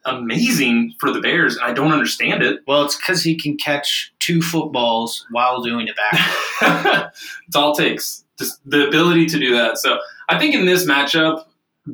amazing 0.07 0.93
for 0.99 1.11
the 1.11 1.19
Bears, 1.19 1.55
and 1.57 1.65
I 1.65 1.73
don't 1.73 1.91
understand 1.91 2.41
it. 2.41 2.61
well, 2.67 2.83
it's 2.83 2.95
because 2.95 3.23
he 3.23 3.35
can 3.35 3.57
catch 3.57 4.13
two 4.19 4.41
footballs 4.41 5.25
while 5.31 5.61
doing 5.61 5.87
it 5.87 5.95
back. 5.95 7.13
it's 7.47 7.55
all 7.55 7.77
it 7.77 7.81
takes. 7.81 8.23
Just 8.39 8.59
the 8.69 8.87
ability 8.87 9.25
to 9.27 9.39
do 9.39 9.53
that. 9.55 9.77
So 9.77 9.99
I 10.29 10.37
think 10.37 10.55
in 10.55 10.65
this 10.65 10.85
matchup, 10.85 11.45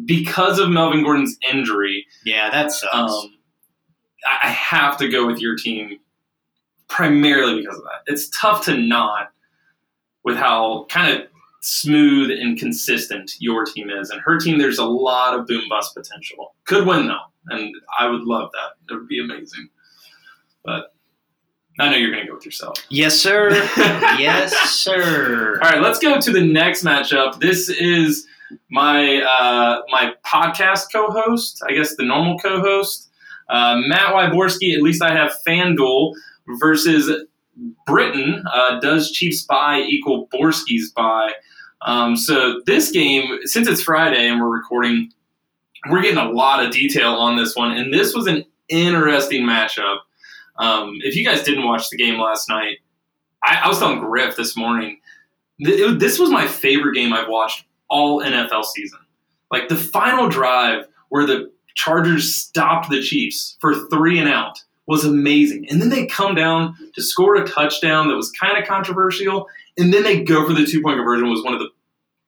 because 0.06 0.60
of 0.60 0.70
Melvin 0.70 1.04
Gordon's 1.04 1.38
injury, 1.52 2.06
yeah, 2.26 2.50
that 2.50 2.72
sucks. 2.72 2.94
um, 2.94 3.34
I 4.26 4.48
I 4.48 4.50
have 4.50 4.98
to 4.98 5.10
go 5.10 5.28
with 5.28 5.40
your 5.40 5.56
team 5.56 6.00
primarily 6.88 7.62
because 7.62 7.78
of 7.78 7.84
that. 7.84 8.12
It's 8.12 8.30
tough 8.40 8.66
to 8.66 8.78
not 8.78 9.32
with 10.24 10.38
how 10.38 10.86
kind 10.90 11.16
of 11.16 11.28
smooth 11.62 12.30
and 12.30 12.58
consistent 12.58 13.32
your 13.40 13.66
team 13.66 13.90
is. 13.90 14.10
And 14.10 14.22
her 14.22 14.38
team, 14.38 14.58
there's 14.60 14.78
a 14.80 14.86
lot 14.86 15.38
of 15.38 15.48
boom 15.48 15.64
bust 15.70 15.96
potential. 15.96 16.56
Could 16.66 16.86
win 16.86 17.08
though, 17.08 17.18
and 17.48 17.74
I 18.00 18.10
would 18.10 18.24
love 18.24 18.52
that. 18.54 18.94
It 18.94 18.98
would 18.98 19.08
be 19.08 19.20
amazing. 19.20 19.70
But 20.64 20.94
I 21.80 21.90
know 21.90 21.98
you're 21.98 22.12
going 22.12 22.24
to 22.24 22.28
go 22.28 22.36
with 22.36 22.46
yourself. 22.46 22.78
yes, 22.90 23.20
sir. 23.20 23.50
yes, 24.20 24.54
sir. 24.70 25.60
All 25.62 25.70
right, 25.72 25.82
let's 25.82 26.00
go 26.00 26.20
to 26.20 26.32
the 26.32 26.46
next 26.46 26.84
matchup. 26.84 27.40
This 27.40 27.70
is 27.70 28.28
my 28.70 29.22
uh, 29.22 29.82
my 29.90 30.14
podcast 30.26 30.92
co-host, 30.92 31.64
I 31.68 31.74
guess 31.74 31.96
the 31.96 32.04
normal 32.04 32.38
co-host, 32.38 33.10
uh, 33.50 33.78
Matt 33.88 34.14
Wyborski. 34.14 34.76
At 34.76 34.82
least 34.82 35.02
I 35.02 35.14
have 35.16 35.34
FanDuel 35.48 36.14
versus 36.60 37.26
Britain. 37.86 38.44
Uh, 38.54 38.80
does 38.80 39.12
Chiefs 39.12 39.44
buy 39.44 39.80
equal 39.80 40.28
Borski's 40.34 40.92
buy? 40.92 41.32
Um, 41.82 42.16
so 42.16 42.62
this 42.66 42.92
game, 42.92 43.40
since 43.44 43.68
it's 43.68 43.82
Friday 43.82 44.28
and 44.28 44.40
we're 44.40 44.50
recording, 44.50 45.12
we're 45.90 46.02
getting 46.02 46.18
a 46.18 46.30
lot 46.32 46.64
of 46.66 46.72
detail 46.72 47.14
on 47.14 47.36
this 47.38 47.56
one, 47.56 47.72
and 47.72 47.94
this 47.94 48.14
was 48.14 48.28
an 48.28 48.46
interesting 48.70 49.44
matchup. 49.44 49.98
Um, 50.58 51.00
if 51.04 51.16
you 51.16 51.26
guys 51.26 51.44
didn't 51.44 51.66
watch 51.66 51.90
the 51.90 51.98
game 51.98 52.20
last 52.20 52.48
night, 52.50 52.78
I, 53.44 53.62
I 53.64 53.68
was 53.68 53.80
telling 53.80 54.00
Griff 54.00 54.36
this 54.36 54.56
morning. 54.56 55.00
th- 55.64 55.80
it- 55.80 56.00
this 56.00 56.20
was 56.20 56.30
my 56.30 56.48
favorite 56.48 56.94
game 56.96 57.12
I've 57.14 57.28
watched 57.28 57.66
all 57.90 58.22
NFL 58.22 58.64
season. 58.66 59.00
Like 59.52 59.68
the 59.68 59.76
final 59.76 60.30
drive 60.30 60.86
where 61.10 61.26
the 61.28 61.52
Chargers 61.76 62.34
stopped 62.36 62.90
the 62.90 63.02
Chiefs 63.02 63.58
for 63.60 63.88
three 63.90 64.20
and 64.20 64.30
out 64.30 64.60
was 64.88 65.06
amazing. 65.06 65.68
And 65.70 65.82
then 65.82 65.90
they 65.90 66.06
come 66.08 66.36
down 66.36 66.76
to 66.96 67.02
score 67.02 67.36
a 67.36 67.48
touchdown 67.48 68.08
that 68.10 68.16
was 68.16 68.32
kind 68.32 68.58
of 68.58 68.68
controversial. 68.68 69.48
And 69.78 69.94
then 69.94 70.04
they 70.04 70.24
go 70.24 70.46
for 70.48 70.54
the 70.54 70.66
two 70.66 70.82
point 70.82 70.98
conversion 70.98 71.30
was 71.30 71.44
one 71.44 71.54
of 71.54 71.60
the 71.60 71.70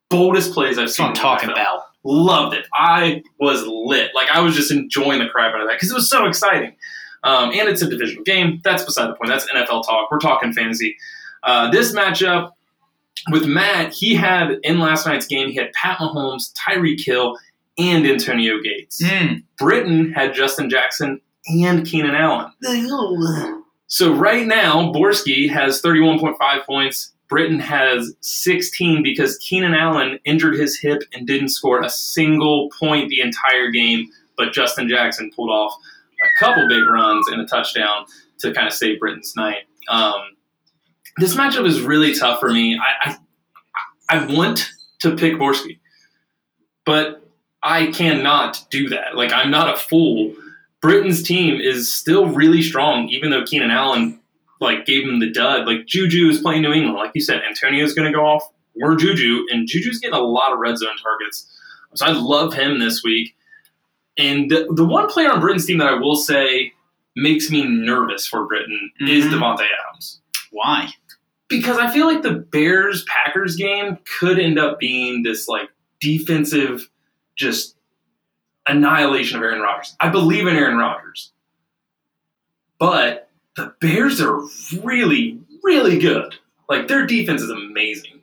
boldest 0.10 0.54
plays 0.54 0.78
I've 0.78 0.86
That's 0.86 0.98
seen. 0.98 1.06
what 1.08 1.18
I'm 1.18 1.22
talking 1.22 1.50
NFL. 1.50 1.54
about. 1.54 1.80
Loved 2.08 2.56
it. 2.56 2.66
I 2.74 3.24
was 3.40 3.66
lit. 3.66 4.12
Like 4.14 4.30
I 4.30 4.40
was 4.40 4.56
just 4.56 4.72
enjoying 4.72 5.20
the 5.20 5.28
crap 5.28 5.54
out 5.54 5.62
of 5.62 5.68
that 5.68 5.74
because 5.76 5.92
it 5.92 5.96
was 5.96 6.10
so 6.10 6.26
exciting. 6.26 6.76
Um, 7.24 7.50
and 7.50 7.68
it's 7.68 7.82
a 7.82 7.90
divisional 7.90 8.24
game. 8.24 8.62
That's 8.64 8.84
beside 8.84 9.08
the 9.08 9.16
point. 9.16 9.30
That's 9.30 9.50
NFL 9.52 9.86
talk. 9.86 10.12
We're 10.12 10.20
talking 10.20 10.54
fantasy. 10.54 10.96
Uh, 11.42 11.72
this 11.72 11.94
matchup 11.94 12.52
with 13.32 13.48
Matt, 13.48 13.92
he 13.92 14.14
had 14.14 14.60
in 14.64 14.80
last 14.80 15.08
night's 15.08 15.26
game, 15.26 15.50
he 15.50 15.56
had 15.56 15.74
Pat 15.74 15.98
Mahomes, 15.98 16.54
Tyreek 16.54 17.04
Hill, 17.04 17.38
and 17.78 18.06
Antonio 18.06 18.62
Gates. 18.62 19.02
Mm. 19.04 19.44
Britain 19.58 20.12
had 20.14 20.34
Justin 20.34 20.70
Jackson 20.70 21.20
and 21.48 21.86
Keenan 21.86 22.16
Allen. 22.16 22.52
So 23.88 24.14
right 24.14 24.46
now, 24.46 24.92
Borski 24.92 25.48
has 25.48 25.82
31.5 25.82 26.66
points. 26.66 27.14
Britain 27.30 27.60
has 27.60 28.14
16 28.22 29.02
because 29.04 29.38
Keenan 29.38 29.74
Allen 29.74 30.20
injured 30.26 30.56
his 30.56 30.80
hip 30.80 31.02
and 31.14 31.26
didn't 31.26 31.50
score 31.50 31.82
a 31.82 31.90
single 31.90 32.70
point 32.80 33.10
the 33.10 33.22
entire 33.22 33.72
game, 33.72 34.08
but 34.38 34.54
Justin 34.54 34.88
Jackson 34.88 35.32
pulled 35.36 35.50
off 35.50 35.76
a 36.24 36.40
couple 36.40 36.68
big 36.68 36.88
runs 36.88 37.28
and 37.28 37.42
a 37.42 37.46
touchdown 37.46 38.06
to 38.40 38.54
kind 38.54 38.68
of 38.68 38.74
save 38.74 39.00
Britain's 39.00 39.36
night. 39.36 39.64
Um, 39.90 40.22
this 41.18 41.36
matchup 41.36 41.66
is 41.66 41.82
really 41.82 42.14
tough 42.14 42.40
for 42.40 42.52
me. 42.52 42.78
I, 42.78 43.10
I 43.10 43.18
I 44.08 44.26
want 44.26 44.70
to 45.00 45.16
pick 45.16 45.40
Borski, 45.40 45.80
but 46.86 47.28
I 47.64 47.88
cannot 47.88 48.64
do 48.70 48.90
that. 48.90 49.16
Like 49.16 49.32
I'm 49.32 49.50
not 49.50 49.74
a 49.74 49.78
fool. 49.78 50.36
Britain's 50.82 51.24
team 51.24 51.60
is 51.60 51.94
still 51.94 52.28
really 52.28 52.62
strong, 52.62 53.10
even 53.10 53.32
though 53.32 53.44
Keenan 53.44 53.72
Allen 53.72 54.20
like 54.66 54.86
gave 54.86 55.04
him 55.08 55.20
the 55.20 55.32
dud. 55.32 55.66
Like 55.66 55.86
Juju 55.86 56.28
is 56.28 56.40
playing 56.42 56.62
New 56.64 56.74
England, 56.74 56.98
like 56.98 57.12
you 57.16 57.22
said. 57.22 57.42
Antonio's 57.48 57.94
going 57.94 58.12
to 58.12 58.16
go 58.18 58.26
off. 58.26 58.44
We're 58.76 58.96
Juju, 58.98 59.46
and 59.52 59.68
Juju's 59.68 60.00
getting 60.00 60.16
a 60.18 60.22
lot 60.22 60.52
of 60.52 60.60
red 60.60 60.78
zone 60.78 60.98
targets. 61.02 61.50
So 61.94 62.06
I 62.06 62.12
love 62.12 62.54
him 62.54 62.80
this 62.80 63.02
week. 63.04 63.36
And 64.18 64.52
the, 64.52 64.68
the 64.76 64.84
one 64.86 65.08
player 65.08 65.32
on 65.32 65.40
Britain's 65.40 65.66
team 65.66 65.78
that 65.78 65.88
I 65.88 65.94
will 65.94 66.16
say 66.18 66.74
makes 67.16 67.50
me 67.50 67.64
nervous 67.66 68.26
for 68.28 68.46
Britain 68.46 68.92
is 69.00 69.26
Mhm. 69.26 69.32
Davante 69.40 69.66
Adams 69.90 70.20
Why? 70.52 70.90
because 71.48 71.78
I 71.78 71.90
feel 71.92 72.06
like 72.08 72.22
the 72.24 72.34
Bears 72.34 73.06
Packers 73.06 73.56
game 73.56 73.98
could 74.20 74.38
end 74.40 74.60
up 74.60 74.80
being 74.80 75.24
this 75.24 75.48
like 75.48 75.70
defensive 76.02 76.90
just 77.38 77.76
annihilation 78.68 79.38
of 79.38 79.44
Aaron 79.44 79.62
Rodgers. 79.62 79.96
I 80.02 80.10
believe 80.10 80.48
in 80.48 80.56
Aaron 80.58 80.78
Rodgers. 80.78 81.32
But 82.78 83.25
the 83.56 83.74
Bears 83.80 84.22
are 84.22 84.42
really, 84.84 85.40
really 85.64 86.00
good. 86.00 86.36
Like 86.70 86.88
their 86.88 87.06
defense 87.06 87.42
is 87.42 87.50
amazing. 87.50 88.22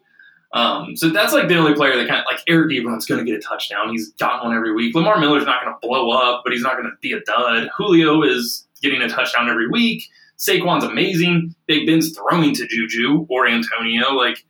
Um, 0.54 0.96
so 0.96 1.08
that's 1.08 1.32
like 1.32 1.48
the 1.48 1.56
only 1.56 1.74
player 1.74 1.96
that 1.96 2.06
kind 2.06 2.20
of 2.20 2.26
like 2.30 2.42
Eric 2.46 2.72
Ebron's 2.72 3.06
going 3.06 3.24
to 3.24 3.30
get 3.30 3.38
a 3.38 3.42
touchdown. 3.42 3.88
He's 3.90 4.10
got 4.12 4.44
one 4.44 4.54
every 4.54 4.74
week. 4.74 4.94
Lamar 4.94 5.18
Miller's 5.18 5.46
not 5.46 5.62
going 5.62 5.74
to 5.74 5.86
blow 5.86 6.10
up, 6.10 6.42
but 6.44 6.52
he's 6.52 6.62
not 6.62 6.76
going 6.76 6.84
to 6.84 6.96
be 7.00 7.12
a 7.12 7.20
dud. 7.20 7.70
Julio 7.76 8.22
is 8.22 8.66
getting 8.82 9.00
a 9.00 9.08
touchdown 9.08 9.48
every 9.48 9.68
week. 9.68 10.04
Saquon's 10.36 10.84
amazing. 10.84 11.54
Big 11.66 11.86
Ben's 11.86 12.14
throwing 12.14 12.54
to 12.54 12.66
Juju 12.66 13.26
or 13.30 13.46
Antonio. 13.46 14.12
Like 14.12 14.44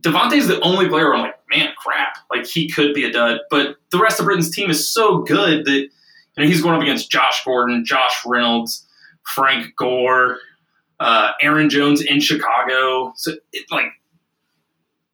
Davante's 0.00 0.48
the 0.48 0.60
only 0.60 0.88
player 0.88 1.06
where 1.06 1.14
I'm 1.14 1.22
like, 1.22 1.38
man, 1.50 1.72
crap. 1.76 2.16
Like 2.30 2.46
he 2.46 2.68
could 2.68 2.94
be 2.94 3.04
a 3.04 3.12
dud. 3.12 3.40
But 3.50 3.76
the 3.90 3.98
rest 3.98 4.18
of 4.18 4.24
Britain's 4.24 4.54
team 4.54 4.70
is 4.70 4.90
so 4.90 5.18
good 5.18 5.64
that 5.66 5.80
you 5.80 5.90
know 6.38 6.46
he's 6.46 6.62
going 6.62 6.76
up 6.76 6.82
against 6.82 7.10
Josh 7.10 7.44
Gordon, 7.44 7.84
Josh 7.84 8.22
Reynolds, 8.24 8.86
Frank 9.26 9.74
Gore, 9.76 10.38
uh, 11.00 11.32
Aaron 11.40 11.70
Jones 11.70 12.02
in 12.02 12.20
Chicago. 12.20 13.12
So 13.16 13.32
it, 13.52 13.66
like 13.70 13.86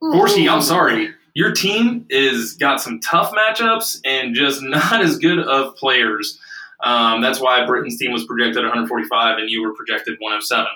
Borski, 0.01 0.49
I'm 0.49 0.63
sorry. 0.63 1.15
Your 1.35 1.53
team 1.53 2.07
is 2.11 2.55
got 2.55 2.81
some 2.81 3.01
tough 3.01 3.33
matchups 3.33 4.01
and 4.05 4.35
just 4.35 4.63
not 4.63 5.01
as 5.01 5.19
good 5.19 5.39
of 5.39 5.77
players. 5.77 6.39
Um, 6.83 7.21
that's 7.23 7.41
why 7.41 7.67
Britain's 7.67 7.99
team 7.99 8.13
was 8.13 8.25
projected 8.25 8.63
145 8.63 9.39
and 9.39 9.51
you 9.51 9.63
were 9.63 9.75
projected 9.75 10.17
107. 10.21 10.67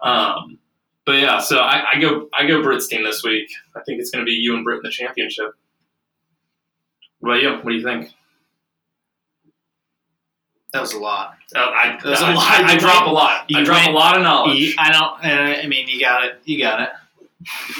Um, 0.00 0.58
but 1.04 1.16
yeah, 1.16 1.40
so 1.40 1.58
I, 1.58 1.94
I 1.94 2.00
go 2.00 2.28
I 2.32 2.46
go 2.46 2.62
Brit's 2.62 2.86
team 2.86 3.02
this 3.02 3.24
week. 3.24 3.50
I 3.74 3.80
think 3.84 4.00
it's 4.00 4.10
going 4.10 4.24
to 4.24 4.26
be 4.28 4.32
you 4.32 4.54
and 4.54 4.64
Brit 4.64 4.76
in 4.76 4.82
the 4.84 4.90
championship. 4.90 5.54
What 7.18 7.30
about 7.30 7.42
you? 7.42 7.50
What 7.50 7.66
do 7.66 7.74
you 7.74 7.82
think? 7.82 8.12
That 10.72 10.80
was 10.80 10.92
a 10.92 10.98
lot. 11.00 11.34
Uh, 11.54 11.58
I, 11.58 11.98
a 12.04 12.08
I, 12.08 12.32
lot. 12.34 12.60
I, 12.60 12.72
I 12.74 12.76
drop 12.76 13.02
a 13.02 13.04
went- 13.06 13.14
lot. 13.14 13.30
I 13.40 13.44
you 13.48 13.64
drop 13.64 13.88
a 13.88 13.92
lot 13.92 14.16
of 14.16 14.22
knowledge. 14.22 14.58
You- 14.58 14.74
I 14.78 14.90
don't. 14.92 15.24
Uh, 15.24 15.62
I 15.62 15.66
mean, 15.66 15.88
you 15.88 15.98
got 16.00 16.24
it. 16.24 16.40
You 16.44 16.58
got 16.62 16.80
it. 16.82 16.88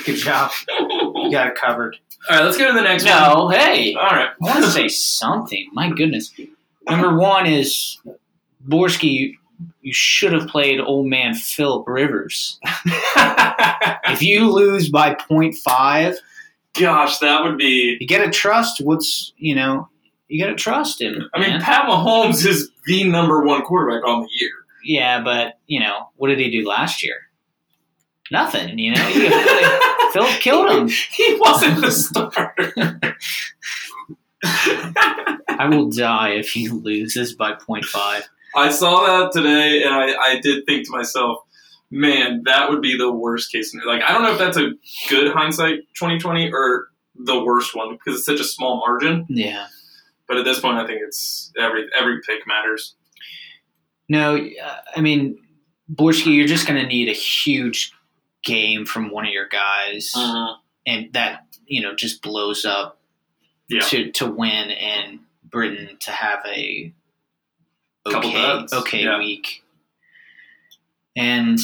Good 0.07 0.17
job. 0.17 0.51
You 0.69 1.31
got 1.31 1.47
it 1.49 1.55
covered. 1.55 1.97
All 2.29 2.37
right, 2.37 2.45
let's 2.45 2.59
go 2.59 2.67
to 2.67 2.73
the 2.73 2.83
next 2.83 3.05
one. 3.05 3.13
No, 3.15 3.49
hey. 3.49 3.95
All 3.95 4.03
right. 4.11 4.29
I 4.31 4.45
want 4.45 4.65
to 4.65 4.71
say 4.71 4.89
something. 4.89 5.69
My 5.73 5.91
goodness. 5.91 6.33
Number 6.89 7.15
one 7.17 7.47
is 7.47 7.99
Borski. 8.61 9.07
You, 9.09 9.37
you 9.83 9.93
should 9.93 10.33
have 10.33 10.49
played 10.49 10.81
old 10.81 11.07
man 11.07 11.35
Philip 11.35 11.87
Rivers. 11.89 12.59
If 14.13 14.23
you 14.23 14.51
lose 14.51 14.89
by 14.89 15.15
0.5, 15.15 16.17
Gosh, 16.75 17.19
that 17.19 17.45
would 17.45 17.59
be. 17.59 17.97
you 18.01 18.07
got 18.09 18.25
to 18.25 18.31
trust 18.31 18.81
what's 18.81 19.33
you 19.37 19.55
know. 19.55 19.89
You 20.29 20.43
got 20.43 20.51
to 20.51 20.57
trust 20.57 21.01
him. 21.01 21.29
I 21.35 21.41
mean, 21.41 21.51
man. 21.51 21.61
Pat 21.61 21.87
Mahomes 21.89 22.45
is 22.47 22.71
the 22.91 23.05
number 23.05 23.43
one 23.45 23.63
quarterback 23.63 24.07
on 24.07 24.23
the 24.23 24.29
year. 24.33 24.51
yeah, 24.85 25.23
but 25.23 25.59
you 25.67 25.79
know 25.81 26.09
what 26.17 26.29
did 26.29 26.39
he 26.39 26.51
do 26.51 26.67
last 26.69 27.03
year? 27.03 27.17
Nothing. 28.33 28.79
You 28.79 28.95
know, 28.95 29.09
You- 29.09 29.31
Philip 30.13 30.41
killed 30.41 30.71
him. 30.71 30.89
he 30.89 31.37
wasn't 31.39 31.81
the 31.81 31.91
starter. 31.93 32.73
I 34.43 35.69
will 35.71 35.91
die 35.91 36.31
if 36.31 36.51
he 36.51 36.69
loses 36.69 37.35
by 37.35 37.53
0.5. 37.53 38.23
I 38.57 38.71
saw 38.71 39.07
that 39.07 39.33
today, 39.33 39.83
and 39.85 39.95
I, 39.95 40.13
I 40.15 40.41
did 40.43 40.65
think 40.67 40.87
to 40.87 40.91
myself, 40.93 41.39
man, 41.91 42.43
that 42.47 42.69
would 42.71 42.83
be 42.83 42.97
the 42.97 43.13
worst 43.13 43.53
case 43.53 43.71
scenario. 43.71 43.93
Like, 43.93 44.03
I 44.03 44.13
don't 44.13 44.23
know 44.23 44.33
if 44.33 44.39
that's 44.39 44.57
a 44.57 44.73
good 45.09 45.33
hindsight 45.33 45.81
2020 45.97 46.51
or 46.53 46.89
the 47.15 47.43
worst 47.45 47.77
one 47.77 47.93
because 47.93 48.17
it's 48.19 48.27
such 48.27 48.41
a 48.41 48.45
small 48.45 48.79
margin. 48.79 49.27
Yeah. 49.29 49.67
But 50.31 50.39
at 50.39 50.45
this 50.45 50.61
point, 50.61 50.79
I 50.79 50.87
think 50.87 51.01
it's 51.05 51.53
every 51.59 51.89
every 51.99 52.21
pick 52.21 52.47
matters. 52.47 52.95
No, 54.09 54.37
uh, 54.37 54.77
I 54.95 55.01
mean, 55.01 55.37
Borski, 55.89 56.31
you're 56.31 56.47
just 56.47 56.69
going 56.69 56.81
to 56.81 56.87
need 56.87 57.09
a 57.09 57.13
huge 57.13 57.93
game 58.45 58.87
from 58.87 59.11
one 59.11 59.27
of 59.27 59.33
your 59.33 59.49
guys, 59.49 60.13
and 60.87 61.13
that 61.15 61.47
you 61.67 61.83
know 61.83 61.97
just 61.97 62.23
blows 62.23 62.65
up 62.65 63.01
Yeah. 63.69 63.81
to 63.81 64.13
to 64.13 64.27
win 64.27 64.71
and 64.71 65.19
Britain 65.43 65.97
to 65.99 66.13
have 66.13 66.45
a 66.47 66.93
okay 68.07 68.67
okay 68.73 69.03
yeah. 69.03 69.19
week, 69.19 69.65
and 71.17 71.59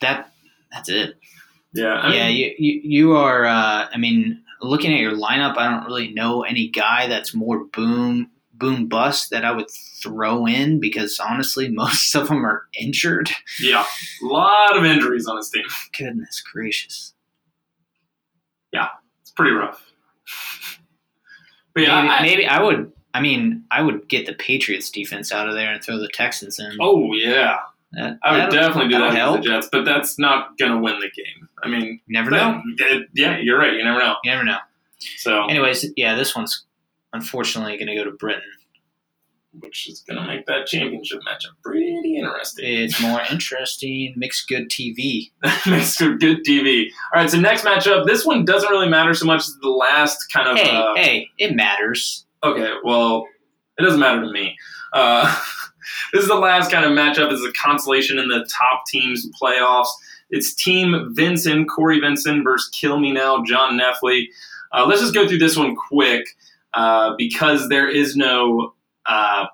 that 0.00 0.32
that's 0.72 0.88
it. 0.88 1.16
Yeah, 1.72 1.94
I 1.94 2.14
yeah, 2.14 2.28
you, 2.28 2.52
you 2.58 2.80
you 2.82 3.12
are. 3.12 3.46
Uh, 3.46 3.86
I 3.92 3.96
mean, 3.96 4.42
looking 4.62 4.92
at 4.92 5.00
your 5.00 5.12
lineup, 5.16 5.56
I 5.56 5.70
don't 5.70 5.84
really 5.86 6.12
know 6.12 6.42
any 6.42 6.68
guy 6.68 7.06
that's 7.06 7.34
more 7.34 7.64
boom 7.66 8.30
boom 8.54 8.86
bust 8.88 9.30
that 9.30 9.42
I 9.42 9.52
would 9.52 9.70
throw 10.02 10.46
in 10.46 10.80
because 10.80 11.18
honestly, 11.18 11.68
most 11.72 12.14
of 12.14 12.28
them 12.28 12.44
are 12.44 12.66
injured. 12.78 13.30
yeah, 13.60 13.84
a 14.22 14.26
lot 14.26 14.76
of 14.76 14.84
injuries 14.84 15.26
on 15.26 15.36
his 15.38 15.50
team. 15.50 15.64
Goodness 15.96 16.42
gracious. 16.52 17.14
Yeah, 18.72 18.88
it's 19.22 19.30
pretty 19.30 19.52
rough. 19.52 19.82
But 21.74 21.84
yeah, 21.84 22.02
maybe, 22.02 22.12
I- 22.12 22.22
maybe 22.22 22.46
I 22.46 22.62
would. 22.62 22.92
I 23.12 23.20
mean, 23.20 23.64
I 23.72 23.82
would 23.82 24.08
get 24.08 24.26
the 24.26 24.34
Patriots 24.34 24.88
defense 24.88 25.32
out 25.32 25.48
of 25.48 25.54
there 25.54 25.72
and 25.72 25.82
throw 25.82 25.98
the 25.98 26.06
Texans 26.08 26.60
in. 26.60 26.76
oh 26.80 27.12
yeah, 27.12 27.56
That- 27.92 28.18
I 28.22 28.38
would 28.44 28.50
definitely 28.52 28.92
do 28.92 28.98
that 28.98 29.14
help. 29.14 29.42
the 29.42 29.48
Jets, 29.48 29.68
but 29.70 29.84
that's 29.84 30.18
not 30.18 30.56
gonna 30.58 30.78
win 30.80 31.00
the 31.00 31.10
game. 31.10 31.48
I 31.62 31.68
mean, 31.68 32.00
You 32.06 32.12
never 32.20 32.30
know. 32.30 32.62
yeah, 33.14 33.38
you're 33.38 33.58
right. 33.58 33.74
You 33.74 33.82
never 33.84 33.98
know. 33.98 34.16
You 34.24 34.30
never 34.30 34.44
know. 34.44 34.58
So, 35.18 35.46
Anyways, 35.46 35.86
yeah, 35.96 36.14
this 36.14 36.34
one's 36.36 36.64
unfortunately 37.12 37.76
going 37.76 37.88
to 37.88 37.94
go 37.96 38.04
to 38.04 38.12
Britain. 38.12 38.42
which 39.58 39.88
is 39.88 40.00
gonna 40.08 40.24
make 40.26 40.46
that 40.46 40.64
championship 40.68 41.18
matchup 41.22 41.60
pretty 41.64 42.16
interesting. 42.16 42.64
It's 42.64 43.00
more 43.02 43.20
interesting. 43.32 44.14
Makes 44.16 44.44
good 44.46 44.70
TV. 44.70 45.32
Makes 45.66 45.98
good 45.98 46.44
TV. 46.46 46.86
All 47.12 47.20
right, 47.20 47.28
so 47.28 47.40
next 47.40 47.64
matchup. 47.64 48.06
This 48.06 48.24
one 48.24 48.44
doesn't 48.44 48.70
really 48.70 48.88
matter 48.88 49.12
so 49.12 49.26
much 49.26 49.40
as 49.40 49.56
the 49.60 49.68
last 49.68 50.26
kind 50.32 50.48
of. 50.48 50.56
Hey, 50.56 50.70
uh, 50.76 50.94
hey, 50.94 51.28
it 51.38 51.56
matters. 51.56 52.26
Okay, 52.44 52.70
well, 52.84 53.26
it 53.76 53.82
doesn't 53.82 53.98
matter 53.98 54.20
to 54.22 54.30
me. 54.30 54.56
Uh, 54.92 55.34
this 56.12 56.22
is 56.22 56.28
the 56.28 56.34
last 56.36 56.70
kind 56.70 56.84
of 56.84 56.92
matchup. 56.92 57.32
It's 57.32 57.44
a 57.44 57.52
consolation 57.52 58.18
in 58.18 58.28
the 58.28 58.48
top 58.50 58.82
teams 58.86 59.28
playoffs. 59.40 59.88
It's 60.30 60.54
Team 60.54 61.10
Vincent, 61.14 61.68
Corey 61.68 61.98
Vincent 62.00 62.44
versus 62.44 62.68
Kill 62.72 63.00
Me 63.00 63.12
Now, 63.12 63.42
John 63.44 63.78
Neffley. 63.78 64.26
Uh, 64.72 64.86
let's 64.86 65.00
just 65.00 65.14
go 65.14 65.26
through 65.26 65.38
this 65.38 65.56
one 65.56 65.74
quick 65.74 66.24
uh, 66.74 67.14
because 67.18 67.68
there 67.68 67.88
is 67.88 68.14
no 68.14 68.74
uh, 69.06 69.46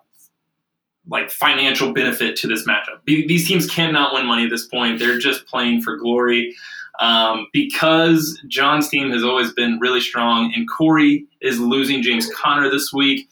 like 1.09 1.31
financial 1.31 1.93
benefit 1.93 2.37
to 2.37 2.47
this 2.49 2.67
matchup. 2.67 3.01
The- 3.07 3.27
These 3.27 3.47
teams 3.49 3.67
cannot 3.71 4.13
win 4.13 4.27
money 4.27 4.45
at 4.45 4.51
this 4.51 4.67
point. 4.67 4.99
They're 4.99 5.19
just 5.19 5.47
playing 5.47 5.83
for 5.83 5.97
glory. 5.97 6.55
Um, 6.99 7.47
because 7.53 8.41
John's 8.49 8.89
team 8.89 9.11
has 9.11 9.23
always 9.23 9.53
been 9.53 9.79
really 9.79 10.01
strong, 10.01 10.53
and 10.57 10.67
Corey 10.69 11.27
is 11.43 11.61
losing 11.61 12.03
James 12.03 12.29
Conner 12.35 12.71
this 12.71 12.91
week. 12.93 13.29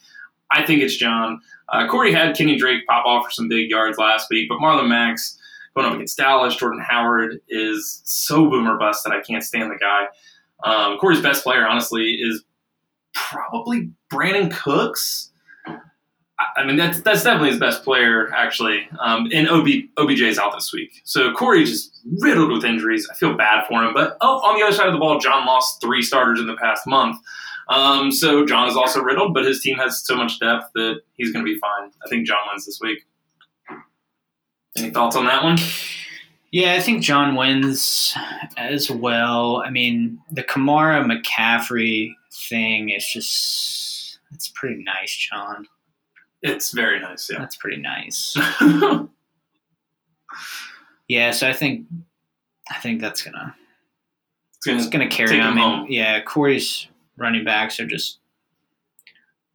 I 0.51 0.65
think 0.65 0.83
it's 0.83 0.97
John. 0.97 1.41
Uh, 1.69 1.89
Corey 1.89 2.13
had 2.13 2.37
Kenny 2.37 2.57
Drake 2.57 2.87
pop 2.87 3.07
off 3.07 3.25
for 3.25 3.31
some 3.31 3.49
big 3.49 3.71
yards 3.71 3.99
last 3.99 4.29
week, 4.31 4.49
but 4.49 4.59
Marlon 4.59 4.89
Mack's 4.89 5.39
going 5.75 5.87
up 5.87 5.95
against 5.95 6.17
Dallas, 6.17 6.57
Jordan 6.57 6.81
Howard 6.81 7.41
is 7.49 8.01
so 8.05 8.49
boomer 8.49 8.77
bust 8.79 9.05
that 9.05 9.13
I 9.13 9.21
can't 9.21 9.43
stand 9.43 9.71
the 9.71 9.77
guy. 9.77 10.07
Um, 10.65 10.99
Corey's 10.99 11.21
best 11.21 11.43
player, 11.43 11.67
honestly, 11.67 12.13
is 12.15 12.45
probably 13.13 13.91
Brandin 14.13 14.53
Cooks. 14.53 15.31
I- 16.57 16.65
mean, 16.65 16.77
that's 16.77 17.01
that's 17.01 17.23
definitely 17.23 17.51
his 17.51 17.61
best 17.61 17.85
player, 17.85 18.33
actually. 18.35 18.89
Um, 19.01 19.29
and 19.33 19.49
OB, 19.49 19.67
OBJ's 19.99 20.39
out 20.39 20.53
this 20.55 20.73
week. 20.73 21.01
So 21.05 21.33
Corey 21.33 21.65
just 21.65 22.01
riddled 22.21 22.51
with 22.53 22.65
injuries. 22.65 23.09
I 23.11 23.15
feel 23.15 23.35
bad 23.35 23.67
for 23.67 23.83
him. 23.85 23.95
But 23.95 24.17
oh, 24.21 24.39
on 24.39 24.59
the 24.59 24.65
other 24.65 24.75
side 24.75 24.87
of 24.87 24.93
the 24.93 24.99
ball, 24.99 25.19
John 25.19 25.47
lost 25.47 25.81
three 25.81 26.03
starters 26.03 26.41
in 26.41 26.47
the 26.47 26.57
past 26.57 26.87
month. 26.87 27.17
Um, 27.69 28.13
so 28.13 28.45
John 28.47 28.69
is 28.69 28.77
also 28.77 29.01
riddled, 29.01 29.33
but 29.35 29.45
his 29.45 29.61
team 29.61 29.77
has 29.79 30.05
so 30.05 30.17
much 30.17 30.39
depth 30.39 30.71
that 30.75 31.01
he's 31.15 31.33
going 31.33 31.45
to 31.45 31.51
be 31.51 31.59
fine. 31.59 31.91
I 32.05 32.09
think 32.09 32.27
John 32.27 32.39
wins 32.51 32.67
this 32.67 32.79
week. 32.81 32.99
Any 34.77 34.91
thoughts 34.91 35.17
on 35.17 35.25
that 35.27 35.43
one? 35.45 35.57
Yeah, 36.51 36.75
I 36.75 36.81
think 36.81 37.03
John 37.03 37.35
wins 37.37 38.15
as 38.57 38.91
well. 38.91 39.63
I 39.65 39.71
mean, 39.71 40.19
the 40.31 40.43
Kamara 40.43 41.05
McCaffrey 41.05 42.13
thing 42.49 42.91
is 42.91 43.07
just 43.07 44.19
it's 44.33 44.49
pretty 44.49 44.83
nice, 44.85 45.15
John. 45.17 45.67
It's 46.43 46.73
very 46.73 47.01
nice, 47.01 47.31
yeah. 47.33 47.39
That's 47.39 47.57
pretty 47.57 47.81
nice. 47.81 48.37
Yeah, 51.09 51.33
so 51.33 51.49
I 51.49 51.53
think 51.53 51.87
I 52.71 52.79
think 52.81 53.01
that's 53.01 53.23
gonna 53.23 53.55
It's 54.57 54.67
gonna- 54.67 54.79
it's 54.79 54.89
gonna 54.89 55.09
carry 55.09 55.39
on. 55.41 55.53
I 55.53 55.55
mean, 55.83 55.93
yeah, 55.93 56.21
Corey's 56.23 56.87
running 57.17 57.45
backs 57.45 57.79
are 57.81 57.87
just 57.87 58.19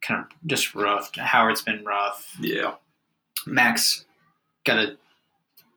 kind 0.01 0.21
of 0.21 0.27
just 0.47 0.75
rough. 0.75 1.13
Howard's 1.15 1.61
been 1.61 1.83
rough. 1.83 2.35
yeah. 2.39 2.75
Mack's 3.45 4.05
got 4.65 4.77
a 4.79 4.97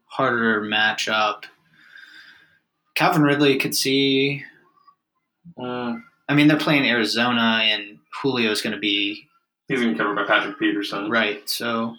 harder 0.06 0.60
matchup. 0.62 1.44
Calvin 2.94 3.22
Ridley 3.22 3.56
could 3.58 3.74
see. 3.74 4.44
Mm, 5.58 6.02
I 6.28 6.34
mean, 6.34 6.48
they're 6.48 6.58
playing 6.58 6.86
Arizona, 6.88 7.60
and 7.62 7.98
Julio's 8.20 8.62
going 8.62 8.74
to 8.74 8.80
be 8.80 9.28
he's 9.68 9.78
going 9.80 9.90
to 9.90 9.94
be 9.94 9.98
covered 9.98 10.16
by 10.16 10.24
Patrick 10.24 10.58
Peterson. 10.58 11.08
right. 11.10 11.48
So 11.48 11.96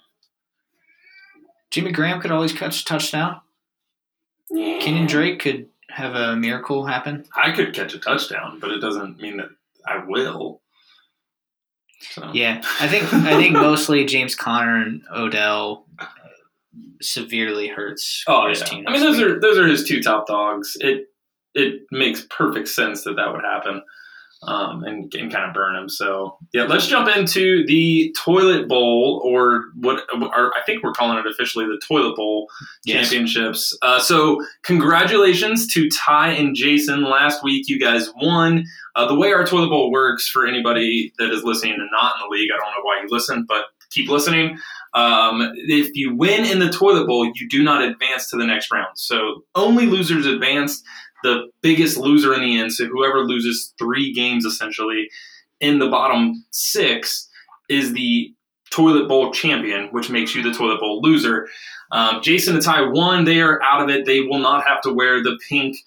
Jimmy 1.72 1.92
Graham 1.92 2.22
could 2.22 2.32
always 2.32 2.54
catch 2.54 2.82
a 2.82 2.86
touchdown. 2.86 3.42
Kenyan 4.52 5.08
Drake 5.08 5.40
could 5.40 5.68
have 5.90 6.14
a 6.16 6.36
miracle 6.36 6.86
happen. 6.86 7.26
I 7.36 7.52
could 7.52 7.74
catch 7.74 7.94
a 7.94 8.00
touchdown, 8.00 8.60
but 8.60 8.70
it 8.72 8.80
doesn't 8.80 9.20
mean 9.20 9.38
that 9.38 9.50
I 9.88 10.04
will. 10.08 10.62
So. 12.12 12.30
Yeah, 12.34 12.62
I 12.82 12.88
think 12.88 13.14
I 13.14 13.38
think 13.40 13.54
mostly 13.54 14.06
James 14.06 14.36
Conner 14.36 14.82
and 14.82 15.02
Odell 15.16 15.86
severely 17.02 17.68
hurts 17.68 18.24
Oh 18.28 18.48
yeah. 18.48 18.54
team. 18.56 18.86
I 18.88 18.92
mean, 18.92 19.02
those 19.02 19.18
week. 19.18 19.26
are 19.28 19.40
those 19.40 19.58
are 19.58 19.68
his 19.68 19.86
two 19.88 20.02
top 20.02 20.28
dogs. 20.28 20.76
It 20.82 21.08
it 21.54 21.82
makes 21.92 22.26
perfect 22.30 22.68
sense 22.68 23.04
that 23.04 23.16
that 23.16 23.32
would 23.32 23.44
happen, 23.44 23.82
um, 24.48 24.84
and 24.84 25.14
and 25.16 25.32
kind 25.32 25.46
of 25.48 25.54
burn 25.54 25.74
them. 25.76 25.90
So 25.90 26.38
yeah, 26.54 26.64
let's 26.64 26.88
jump 26.88 27.08
into 27.16 27.66
the 27.68 28.16
toilet 28.20 28.68
bowl, 28.68 29.22
or 29.24 29.66
what? 29.76 30.04
Or 30.14 30.54
I 30.58 30.62
think 30.66 30.84
we're 30.84 30.94
calling 30.94 31.18
it 31.18 31.26
officially 31.28 31.66
the 31.66 31.80
toilet 31.88 32.16
bowl 32.16 32.48
Yes. 32.86 33.10
championships. 33.10 33.78
Uh, 33.82 34.00
so 34.00 34.44
congratulations 34.64 35.68
to 35.74 35.90
Ty 35.90 36.30
and 36.32 36.56
Jason. 36.56 37.04
Last 37.04 37.44
week, 37.44 37.68
you 37.70 37.80
guys 37.80 38.10
won. 38.22 38.66
Uh, 38.96 39.08
the 39.08 39.16
way 39.16 39.32
our 39.34 39.46
toilet 39.46 39.70
bowl 39.70 39.92
works 39.92 40.28
for 40.28 40.46
anybody 40.46 41.14
that 41.18 41.32
is 41.32 41.44
listening 41.44 41.74
and 41.74 41.90
not 41.92 42.14
in 42.16 42.22
the 42.22 42.36
league, 42.36 42.50
I 42.54 42.58
don't 42.58 42.72
know 42.76 42.84
why 42.84 43.00
you 43.02 43.08
listen, 43.10 43.46
but 43.48 43.66
keep 43.90 44.10
listening. 44.10 44.58
Um, 44.94 45.52
if 45.56 45.96
you 45.96 46.16
win 46.16 46.46
in 46.46 46.60
the 46.60 46.70
toilet 46.70 47.08
bowl, 47.08 47.26
you 47.26 47.50
do 47.50 47.64
not 47.64 47.82
advance 47.84 48.30
to 48.30 48.38
the 48.38 48.46
next 48.46 48.72
round. 48.72 48.90
So 48.96 49.44
only 49.56 49.88
losers 49.88 50.28
advance. 50.28 50.84
The 51.24 51.50
biggest 51.62 51.98
loser 51.98 52.34
in 52.34 52.42
the 52.42 52.60
end, 52.60 52.74
so 52.74 52.86
whoever 52.86 53.22
loses 53.22 53.74
three 53.80 54.14
games 54.14 54.46
essentially 54.46 55.10
in 55.60 55.80
the 55.80 55.90
bottom 55.90 56.46
six, 56.52 57.30
is 57.70 57.94
the 57.94 58.34
toilet 58.70 59.08
bowl 59.08 59.32
champion, 59.32 59.88
which 59.92 60.10
makes 60.10 60.36
you 60.36 60.44
the 60.44 60.54
toilet 60.54 60.80
bowl 60.80 61.02
loser. 61.02 61.48
Um, 61.92 62.22
Jason 62.22 62.56
and 62.56 62.64
Ty 62.64 62.90
won. 62.90 63.24
They 63.24 63.42
are 63.42 63.62
out 63.62 63.82
of 63.82 63.90
it. 63.90 64.06
They 64.06 64.22
will 64.22 64.40
not 64.40 64.66
have 64.68 64.82
to 64.82 64.94
wear 64.94 65.22
the 65.22 65.38
pink 65.48 65.78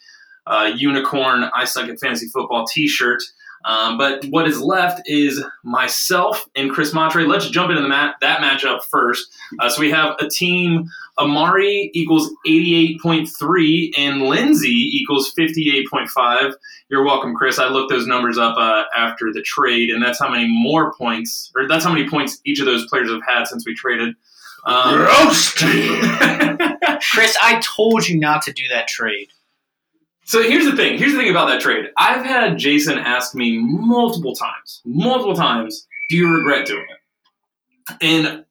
uh, 0.47 0.73
unicorn 0.77 1.51
I 1.53 1.65
suck 1.65 1.89
at 1.89 1.99
fantasy 1.99 2.29
football 2.29 2.65
T-shirt. 2.67 3.21
Um, 3.67 3.99
but 3.99 4.25
what 4.27 4.47
is 4.47 4.61
left 4.61 5.03
is 5.07 5.45
myself 5.65 6.47
and 6.55 6.71
Chris 6.71 6.95
Montre. 6.95 7.27
Let's 7.27 7.51
jump 7.51 7.71
into 7.71 7.83
the 7.83 7.89
mat- 7.89 8.15
that 8.21 8.41
matchup 8.41 8.85
first. 8.85 9.27
Uh, 9.59 9.69
so 9.69 9.81
we 9.81 9.91
have 9.91 10.15
a 10.21 10.29
team 10.29 10.89
Amari 11.19 11.91
equals 11.93 12.31
88.3 12.47 13.99
and 13.99 14.23
Lindsay 14.23 14.69
equals 14.69 15.35
58.5. 15.37 16.55
You're 16.89 17.05
welcome, 17.05 17.35
Chris. 17.35 17.59
I 17.59 17.69
looked 17.69 17.91
those 17.91 18.07
numbers 18.07 18.39
up 18.39 18.57
uh, 18.57 18.85
after 18.97 19.33
the 19.33 19.43
trade, 19.43 19.91
and 19.91 20.01
that's 20.01 20.21
how 20.21 20.31
many 20.31 20.47
more 20.47 20.95
points, 20.95 21.51
or 21.57 21.67
that's 21.67 21.85
how 21.85 21.93
many 21.93 22.09
points 22.09 22.41
each 22.45 22.61
of 22.61 22.67
those 22.67 22.87
players 22.87 23.11
have 23.11 23.23
had 23.27 23.49
since 23.49 23.67
we 23.67 23.75
traded. 23.75 24.15
Um, 24.65 25.07
Chris, 27.11 27.37
I 27.43 27.61
told 27.63 28.07
you 28.07 28.19
not 28.19 28.43
to 28.43 28.53
do 28.53 28.63
that 28.69 28.87
trade. 28.89 29.29
So 30.27 30.43
here's 30.43 30.65
the 30.65 30.75
thing. 30.75 30.99
Here's 30.99 31.13
the 31.13 31.19
thing 31.19 31.31
about 31.31 31.47
that 31.47 31.61
trade. 31.61 31.87
I've 31.97 32.25
had 32.25 32.59
Jason 32.59 32.99
ask 32.99 33.35
me 33.35 33.59
multiple 33.59 34.35
times, 34.35 34.83
multiple 34.85 35.37
times, 35.37 35.87
do 36.09 36.17
you 36.17 36.35
regret 36.35 36.67
doing 36.67 36.85
it? 36.91 37.97
And 38.03 38.45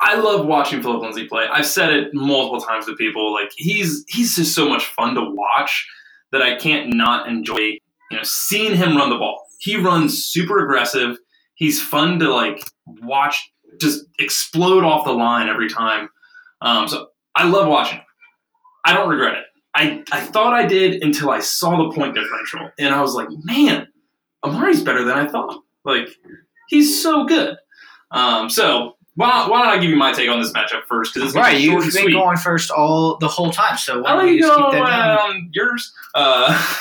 I 0.00 0.14
love 0.14 0.46
watching 0.46 0.80
Phillip 0.82 1.02
Lindsay 1.02 1.28
play. 1.28 1.44
I've 1.52 1.66
said 1.66 1.92
it 1.92 2.14
multiple 2.14 2.60
times 2.62 2.86
to 2.86 2.94
people. 2.96 3.34
Like 3.34 3.50
he's 3.54 4.02
he's 4.08 4.34
just 4.34 4.54
so 4.54 4.66
much 4.66 4.86
fun 4.86 5.14
to 5.14 5.20
watch 5.22 5.86
that 6.32 6.40
I 6.40 6.56
can't 6.56 6.94
not 6.94 7.28
enjoy, 7.28 7.58
you 7.58 7.80
know, 8.12 8.22
seeing 8.22 8.74
him 8.74 8.96
run 8.96 9.10
the 9.10 9.18
ball. 9.18 9.44
He 9.58 9.76
runs 9.76 10.24
super 10.24 10.64
aggressive. 10.64 11.18
He's 11.54 11.82
fun 11.82 12.18
to 12.20 12.32
like 12.32 12.62
watch 13.02 13.52
just 13.78 14.06
explode 14.18 14.84
off 14.84 15.04
the 15.04 15.12
line 15.12 15.50
every 15.50 15.68
time. 15.68 16.08
Um, 16.62 16.88
so 16.88 17.08
I 17.36 17.44
love 17.44 17.68
watching. 17.68 17.98
him. 17.98 18.04
I 18.86 18.94
don't 18.94 19.10
regret 19.10 19.34
it. 19.34 19.44
I, 19.74 20.02
I 20.10 20.20
thought 20.20 20.52
I 20.52 20.66
did 20.66 21.02
until 21.02 21.30
I 21.30 21.40
saw 21.40 21.76
the 21.88 21.94
point 21.94 22.14
differential, 22.14 22.70
and 22.78 22.94
I 22.94 23.00
was 23.00 23.14
like, 23.14 23.28
man, 23.44 23.88
Amari's 24.42 24.82
better 24.82 25.04
than 25.04 25.16
I 25.16 25.26
thought. 25.28 25.62
Like, 25.84 26.08
he's 26.68 27.00
so 27.02 27.24
good. 27.24 27.56
Um, 28.10 28.50
so 28.50 28.96
why 29.14 29.28
not, 29.28 29.50
why 29.50 29.62
don't 29.62 29.68
I 29.78 29.80
give 29.80 29.90
you 29.90 29.96
my 29.96 30.12
take 30.12 30.28
on 30.28 30.40
this 30.40 30.52
matchup 30.52 30.84
first? 30.88 31.14
Because 31.14 31.34
Right, 31.34 31.60
you've 31.60 31.82
been 31.82 31.90
sweet. 31.90 32.12
going 32.12 32.36
first 32.36 32.70
all 32.70 33.16
the 33.18 33.28
whole 33.28 33.50
time. 33.52 33.76
So 33.76 34.00
why 34.02 34.10
I'll 34.10 34.16
let 34.18 34.28
you 34.34 34.40
go 34.42 34.56
keep 34.56 34.80
that 34.80 34.86
down? 34.86 35.18
on 35.18 35.50
yours. 35.52 35.92
Uh, 36.14 36.76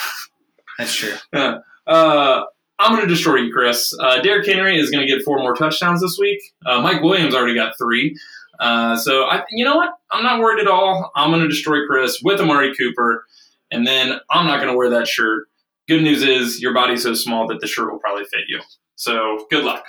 That's 0.78 0.95
true. 0.95 1.13
uh, 1.34 2.41
I'm 2.82 2.95
going 2.95 3.02
to 3.08 3.13
destroy 3.13 3.36
you, 3.38 3.54
Chris. 3.54 3.93
Uh, 3.99 4.21
Derrick 4.21 4.47
Henry 4.47 4.80
is 4.80 4.89
going 4.89 5.06
to 5.06 5.13
get 5.13 5.23
four 5.23 5.39
more 5.39 5.54
touchdowns 5.54 6.02
this 6.02 6.17
week. 6.17 6.39
Uh, 6.65 6.82
Mike 6.82 7.02
Williams 7.02 7.36
already 7.36 7.54
got 7.56 7.78
three. 7.78 8.17
Uh, 8.60 8.98
so 8.98 9.24
I, 9.24 9.43
you 9.52 9.63
know 9.63 9.76
what? 9.76 9.89
I'm 10.12 10.24
not 10.24 10.39
worried 10.39 10.60
at 10.60 10.67
all. 10.67 11.12
I'm 11.15 11.32
going 11.32 11.41
to 11.41 11.48
destroy 11.48 11.86
Chris 11.88 12.19
with 12.24 12.41
Amari 12.41 12.76
Cooper, 12.76 13.26
and 13.72 13.86
then 13.88 14.19
I'm 14.30 14.45
not 14.48 14.58
going 14.58 14.72
to 14.72 14.78
wear 14.78 14.89
that 14.89 15.08
shirt. 15.08 15.48
Good 15.88 16.04
news 16.04 16.22
is 16.24 16.62
your 16.62 16.74
body's 16.74 17.04
so 17.04 17.13
small 17.13 17.48
that 17.48 17.62
the 17.62 17.67
shirt 17.67 17.91
will 17.91 18.00
probably 18.00 18.26
fit 18.26 18.41
you. 18.48 18.60
So 18.95 19.45
good 19.50 19.63
luck. 19.63 19.84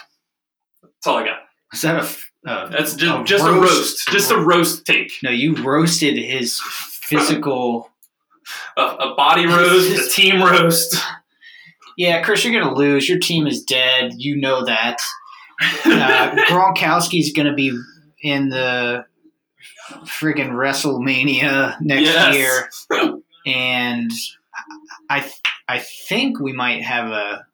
That's 0.82 1.06
all 1.06 1.16
I 1.18 1.24
got. 1.24 1.38
Is 1.72 1.82
that 1.82 2.02
a? 2.02 2.08
Uh, 2.48 2.68
That's 2.68 2.94
just 2.94 3.20
A 3.20 3.24
just 3.24 3.44
a 3.44 3.52
roast. 3.52 3.62
roast, 3.62 4.08
just 4.08 4.30
a 4.30 4.38
roast 4.38 4.86
take, 4.86 5.12
no, 5.22 5.28
you 5.30 5.54
roasted 5.56 6.16
his 6.16 6.58
physical. 7.02 7.90
a, 8.78 8.82
a 8.82 9.14
body 9.14 9.44
roast, 9.46 10.08
a 10.08 10.10
team 10.14 10.42
roast. 10.42 10.96
Yeah, 11.98 12.22
Chris, 12.22 12.42
you're 12.44 12.58
gonna 12.58 12.74
lose. 12.74 13.08
Your 13.10 13.18
team 13.18 13.46
is 13.46 13.62
dead. 13.62 14.12
You 14.16 14.36
know 14.36 14.64
that. 14.64 14.96
Uh, 15.84 16.30
Gronkowski's 16.48 17.32
gonna 17.32 17.54
be 17.54 17.78
in 18.22 18.48
the 18.48 19.04
friggin' 20.04 20.50
WrestleMania 20.50 21.80
next 21.80 22.02
Yes. 22.02 22.86
year, 22.90 23.20
and 23.46 24.10
I 25.08 25.30
I 25.68 25.78
think 25.78 26.40
we 26.40 26.52
might 26.52 26.82
have 26.82 27.10
a 27.10 27.46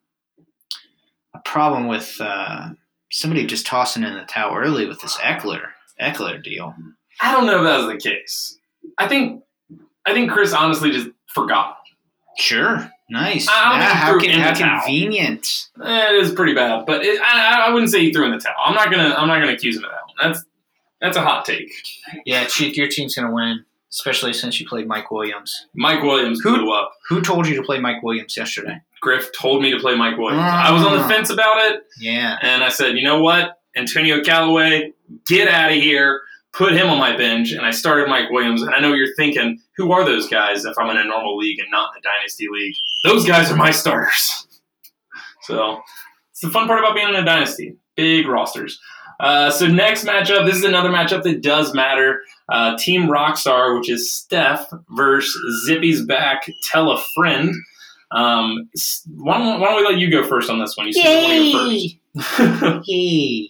a 1.33 1.39
problem 1.39 1.87
with 1.87 2.17
uh, 2.19 2.69
somebody 3.11 3.45
just 3.45 3.65
tossing 3.67 4.03
in 4.03 4.13
the 4.13 4.23
towel 4.23 4.55
early 4.55 4.85
with 4.87 5.01
this 5.01 5.17
Ekeler 5.17 5.67
Ekeler 6.01 6.41
deal. 6.43 6.73
I 7.21 7.31
don't 7.31 7.45
know 7.45 7.57
if 7.57 7.63
that 7.63 7.77
was 7.77 7.87
the 7.87 7.97
case. 8.09 8.57
I 8.97 9.07
think 9.07 9.43
I 10.05 10.13
think 10.13 10.31
Chris 10.31 10.53
honestly 10.53 10.91
just 10.91 11.09
forgot. 11.27 11.77
Sure, 12.39 12.91
nice. 13.09 13.47
I 13.49 13.69
don't 13.71 13.81
Ah, 13.81 13.93
how 13.95 14.17
in 14.19 14.39
how 14.39 14.53
convenient. 14.83 15.69
Eh, 15.83 16.09
it 16.11 16.15
is 16.23 16.31
pretty 16.33 16.53
bad, 16.53 16.85
but 16.85 17.03
it, 17.03 17.19
I, 17.19 17.65
I 17.67 17.73
wouldn't 17.73 17.91
say 17.91 17.99
he 18.01 18.13
threw 18.13 18.25
in 18.25 18.31
the 18.31 18.37
towel. 18.39 18.53
I'm 18.63 18.75
not 18.75 18.91
gonna 18.91 19.15
I'm 19.17 19.27
not 19.27 19.39
gonna 19.39 19.53
accuse 19.53 19.75
him 19.77 19.85
of 19.85 19.89
that 19.91 20.01
one. 20.23 20.31
That's 20.33 20.45
that's 21.01 21.17
a 21.17 21.21
hot 21.21 21.45
take. 21.45 21.71
Yeah, 22.25 22.45
Chief, 22.45 22.75
your 22.77 22.87
team's 22.87 23.15
gonna 23.15 23.33
win. 23.33 23.63
especially 23.89 24.33
since 24.33 24.59
you 24.59 24.67
played 24.67 24.85
Mike 24.85 25.09
Williams. 25.11 25.67
Mike 25.73 26.03
Williams 26.03 26.41
Who- 26.41 26.55
blew 26.57 26.71
up. 26.73 26.91
Who 27.07 27.21
told 27.21 27.47
you 27.47 27.55
to 27.55 27.63
play 27.63 27.79
Mike 27.79 28.03
Williams 28.03 28.35
yesterday? 28.35 28.81
Griff 29.01 29.29
told 29.39 29.61
me 29.61 29.71
to 29.71 29.79
play 29.79 29.95
Mike 29.95 30.17
Williams. 30.17 30.43
I 30.43 30.71
was 30.73 30.83
on 30.83 30.97
the 30.97 31.03
Ah. 31.03 31.07
fence 31.07 31.29
about 31.29 31.57
it, 31.71 31.83
Yeah. 31.99 32.37
and 32.41 32.63
I 32.65 32.69
said, 32.69 32.97
you 32.97 33.03
know 33.03 33.21
what, 33.21 33.59
Antonio 33.77 34.21
Callaway, 34.23 34.91
get 35.25 35.47
out 35.47 35.71
of 35.71 35.77
here. 35.77 36.21
Put 36.51 36.73
him 36.73 36.89
on 36.89 36.97
my 36.97 37.15
bench, 37.15 37.51
and 37.51 37.65
I 37.65 37.71
started 37.71 38.09
Mike 38.09 38.29
Williams. 38.29 38.61
And 38.63 38.73
I 38.75 38.79
know 38.79 38.91
you're 38.93 39.13
thinking, 39.15 39.59
who 39.77 39.91
are 39.93 40.03
those 40.03 40.27
guys? 40.27 40.65
If 40.65 40.77
I'm 40.77 40.89
in 40.89 40.97
a 40.97 41.03
normal 41.05 41.37
league 41.37 41.59
and 41.59 41.69
not 41.71 41.91
in 41.95 41.99
a 41.99 42.01
dynasty 42.01 42.47
league, 42.51 42.75
those 43.03 43.25
guys 43.25 43.49
are 43.51 43.55
my 43.55 43.71
starters. 43.71 44.47
So 45.43 45.81
it's 46.31 46.41
the 46.41 46.49
fun 46.49 46.67
part 46.67 46.79
about 46.79 46.93
being 46.95 47.07
in 47.07 47.15
a 47.15 47.23
dynasty. 47.23 47.77
Big 47.95 48.27
rosters. 48.27 48.79
Uh, 49.19 49.49
so 49.49 49.67
next 49.67 50.05
matchup, 50.05 50.45
this 50.45 50.57
is 50.57 50.63
another 50.63 50.89
matchup 50.89 51.23
that 51.23 51.41
does 51.41 51.73
matter. 51.73 52.21
Uh, 52.49 52.77
Team 52.77 53.07
Rockstar, 53.07 53.77
which 53.77 53.89
is 53.89 54.11
Steph 54.11 54.71
versus 54.95 55.65
Zippy's 55.65 56.05
back. 56.05 56.47
Tell 56.71 56.91
a 56.91 57.01
friend. 57.15 57.53
Um, 58.11 58.69
why, 59.17 59.37
don't, 59.37 59.59
why 59.59 59.67
don't 59.67 59.77
we 59.77 59.83
let 59.83 59.97
you 59.97 60.09
go 60.09 60.23
first 60.25 60.49
on 60.49 60.59
this 60.59 60.77
one? 60.77 60.87
You 60.87 60.93
seem 60.93 61.03
to 61.03 61.57
want 61.57 62.33
first. 62.63 62.87
Yay! 62.87 63.49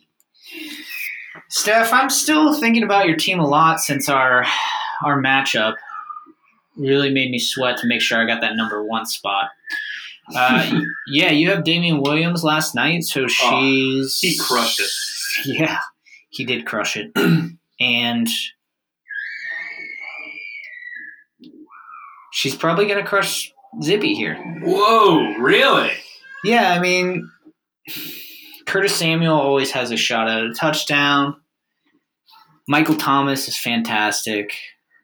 Steph, 1.50 1.94
I'm 1.94 2.10
still 2.10 2.54
thinking 2.54 2.84
about 2.84 3.08
your 3.08 3.16
team 3.16 3.40
a 3.40 3.48
lot 3.48 3.80
since 3.80 4.10
our 4.10 4.46
our 5.06 5.22
matchup 5.22 5.76
really 6.76 7.12
made 7.12 7.32
me 7.32 7.40
sweat 7.40 7.78
to 7.78 7.88
make 7.88 8.02
sure 8.02 8.22
I 8.22 8.26
got 8.26 8.42
that 8.42 8.56
number 8.56 8.84
one 8.84 9.06
spot. 9.06 9.50
Uh, 10.36 10.82
yeah, 11.08 11.32
you 11.32 11.50
have 11.50 11.64
Damien 11.64 12.02
Williams 12.02 12.44
last 12.44 12.76
night, 12.76 13.04
so 13.04 13.28
she's 13.28 14.20
he 14.20 14.38
crushed 14.38 14.80
it. 14.80 14.90
Yeah, 15.46 15.80
he 16.30 16.46
did 16.46 16.66
crush 16.66 16.98
it, 16.98 17.12
and 17.80 18.28
she's 22.32 22.56
probably 22.56 22.88
gonna 22.88 23.06
crush 23.06 23.52
Zippy 23.82 24.14
here. 24.16 24.36
Whoa, 24.64 25.36
really? 25.38 25.92
Yeah, 26.44 26.72
I 26.72 26.80
mean, 26.80 27.30
Curtis 28.66 28.96
Samuel 28.96 29.36
always 29.40 29.72
has 29.72 29.92
a 29.92 29.98
shot 29.98 30.30
at 30.30 30.44
a 30.44 30.54
touchdown. 30.54 31.36
Michael 32.68 32.96
Thomas 32.96 33.48
is 33.48 33.58
fantastic. 33.58 34.52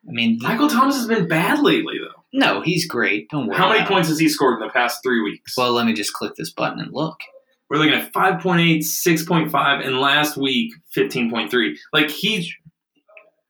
I 0.08 0.12
mean, 0.12 0.38
Michael 0.42 0.68
Thomas 0.70 0.96
has 0.98 1.08
been 1.08 1.28
bad 1.28 1.60
lately, 1.60 1.96
though. 2.00 2.24
no, 2.34 2.62
he's 2.62 2.86
great. 2.88 3.30
Don't 3.30 3.48
worry. 3.48 3.58
How 3.58 3.70
many 3.70 3.86
points 3.86 4.10
has 4.10 4.20
he 4.20 4.28
scored 4.28 4.62
in 4.62 4.68
the 4.68 4.74
past 4.74 5.00
three 5.04 5.22
weeks? 5.22 5.56
Well, 5.58 5.72
let 5.72 5.86
me 5.86 5.94
just 5.94 6.14
click 6.14 6.34
this 6.36 6.52
button 6.52 6.80
and 6.80 6.92
look. 6.94 7.20
We're 7.74 7.80
looking 7.80 7.96
at 7.96 8.14
5.8, 8.14 8.78
6.5, 8.82 9.84
and 9.88 10.00
last 10.00 10.38
week, 10.38 10.76
15.3. 10.96 11.76
Like, 11.92 12.12
he's. 12.12 12.54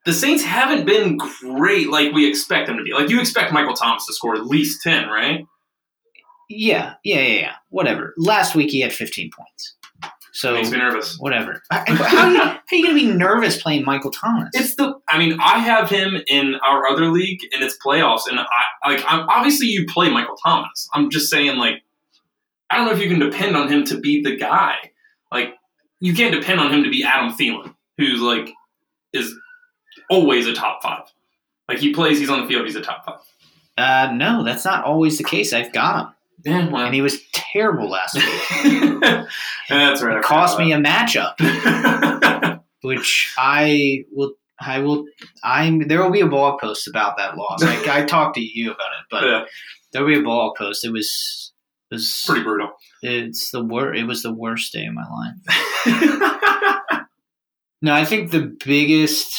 The 0.05 0.13
Saints 0.13 0.41
haven't 0.41 0.85
been 0.85 1.17
great 1.17 1.89
like 1.89 2.13
we 2.13 2.29
expect 2.29 2.67
them 2.67 2.77
to 2.77 2.83
be. 2.83 2.93
Like, 2.93 3.09
you 3.09 3.19
expect 3.19 3.51
Michael 3.51 3.73
Thomas 3.73 4.05
to 4.05 4.13
score 4.13 4.35
at 4.35 4.45
least 4.45 4.81
10, 4.81 5.09
right? 5.09 5.45
Yeah, 6.49 6.93
yeah, 7.03 7.19
yeah, 7.19 7.39
yeah. 7.39 7.51
Whatever. 7.67 8.13
Last 8.15 8.55
week 8.55 8.69
he 8.69 8.79
had 8.79 8.93
15 8.93 9.29
points. 9.37 9.75
So 10.31 10.53
Makes 10.53 10.71
me 10.71 10.77
nervous. 10.77 11.17
whatever. 11.19 11.61
How 11.69 11.81
are 11.81 11.89
you, 12.31 12.39
how 12.39 12.51
are 12.53 12.61
you 12.71 12.83
going 12.83 12.97
to 12.97 13.05
be 13.07 13.11
nervous 13.11 13.61
playing 13.61 13.83
Michael 13.83 14.11
Thomas? 14.11 14.51
It's 14.53 14.75
the. 14.75 14.93
I 15.09 15.17
mean, 15.19 15.37
I 15.41 15.59
have 15.59 15.89
him 15.89 16.15
in 16.27 16.55
our 16.65 16.87
other 16.87 17.07
league, 17.11 17.41
and 17.53 17.61
it's 17.61 17.77
playoffs, 17.85 18.21
and 18.29 18.39
I 18.39 18.45
like. 18.89 19.03
I'm 19.05 19.27
obviously 19.29 19.67
you 19.67 19.85
play 19.85 20.09
Michael 20.09 20.37
Thomas. 20.43 20.89
I'm 20.93 21.09
just 21.11 21.29
saying, 21.29 21.57
like, 21.57 21.83
I 22.69 22.77
don't 22.77 22.85
know 22.85 22.93
if 22.93 22.99
you 22.99 23.09
can 23.09 23.19
depend 23.19 23.55
on 23.55 23.67
him 23.71 23.83
to 23.85 23.99
be 23.99 24.21
the 24.21 24.35
guy. 24.35 24.75
Like, 25.31 25.55
you 25.99 26.13
can't 26.13 26.33
depend 26.33 26.59
on 26.59 26.73
him 26.73 26.83
to 26.83 26.89
be 26.89 27.03
Adam 27.03 27.31
Thielen, 27.33 27.75
who's 27.97 28.19
like 28.21 28.49
is 29.13 29.33
always 30.09 30.47
a 30.47 30.53
top 30.53 30.81
five. 30.81 31.03
Like 31.67 31.79
he 31.79 31.93
plays, 31.93 32.19
he's 32.19 32.29
on 32.29 32.41
the 32.41 32.47
field, 32.47 32.65
he's 32.65 32.75
a 32.75 32.81
top 32.81 33.05
five. 33.05 33.19
uh, 33.77 34.11
no, 34.13 34.43
that's 34.43 34.65
not 34.65 34.83
always 34.83 35.17
the 35.17 35.23
case. 35.23 35.53
I've 35.53 35.71
got 35.71 36.07
him, 36.07 36.13
Yeah, 36.45 36.69
well, 36.69 36.85
and 36.85 36.93
he 36.93 37.01
was 37.01 37.21
terrible 37.31 37.89
last 37.89 38.15
week. 38.15 39.01
that's 39.69 40.01
right. 40.01 40.17
It 40.17 40.23
cost 40.23 40.59
me 40.59 40.73
a 40.73 40.77
matchup. 40.77 41.33
which 42.83 43.33
I 43.37 44.03
will. 44.11 44.33
I 44.59 44.79
will. 44.79 45.05
I'm. 45.43 45.87
There 45.87 46.01
will 46.03 46.11
be 46.11 46.21
a 46.21 46.27
blog 46.27 46.59
post 46.59 46.87
about 46.87 47.17
that 47.17 47.37
loss. 47.37 47.63
Like 47.63 47.87
I 47.87 48.05
talked 48.05 48.35
to 48.35 48.41
you 48.41 48.71
about 48.71 48.91
it, 48.99 49.05
but 49.09 49.23
yeah, 49.23 49.45
there 49.91 50.03
will 50.03 50.13
be 50.13 50.19
a 50.19 50.23
blog 50.23 50.55
post. 50.57 50.85
It 50.85 50.91
was. 50.91 51.52
Was. 51.93 52.23
pretty 52.27 52.43
brutal. 52.43 52.69
It's 53.01 53.51
the 53.51 53.63
wor. 53.63 53.93
It 53.93 54.05
was 54.07 54.21
the 54.23 54.33
worst 54.33 54.73
day 54.73 54.85
of 54.85 54.93
my 54.93 55.05
life. 55.09 56.99
No, 57.81 57.93
I 57.93 58.05
think 58.05 58.31
the 58.31 58.55
biggest 58.65 59.37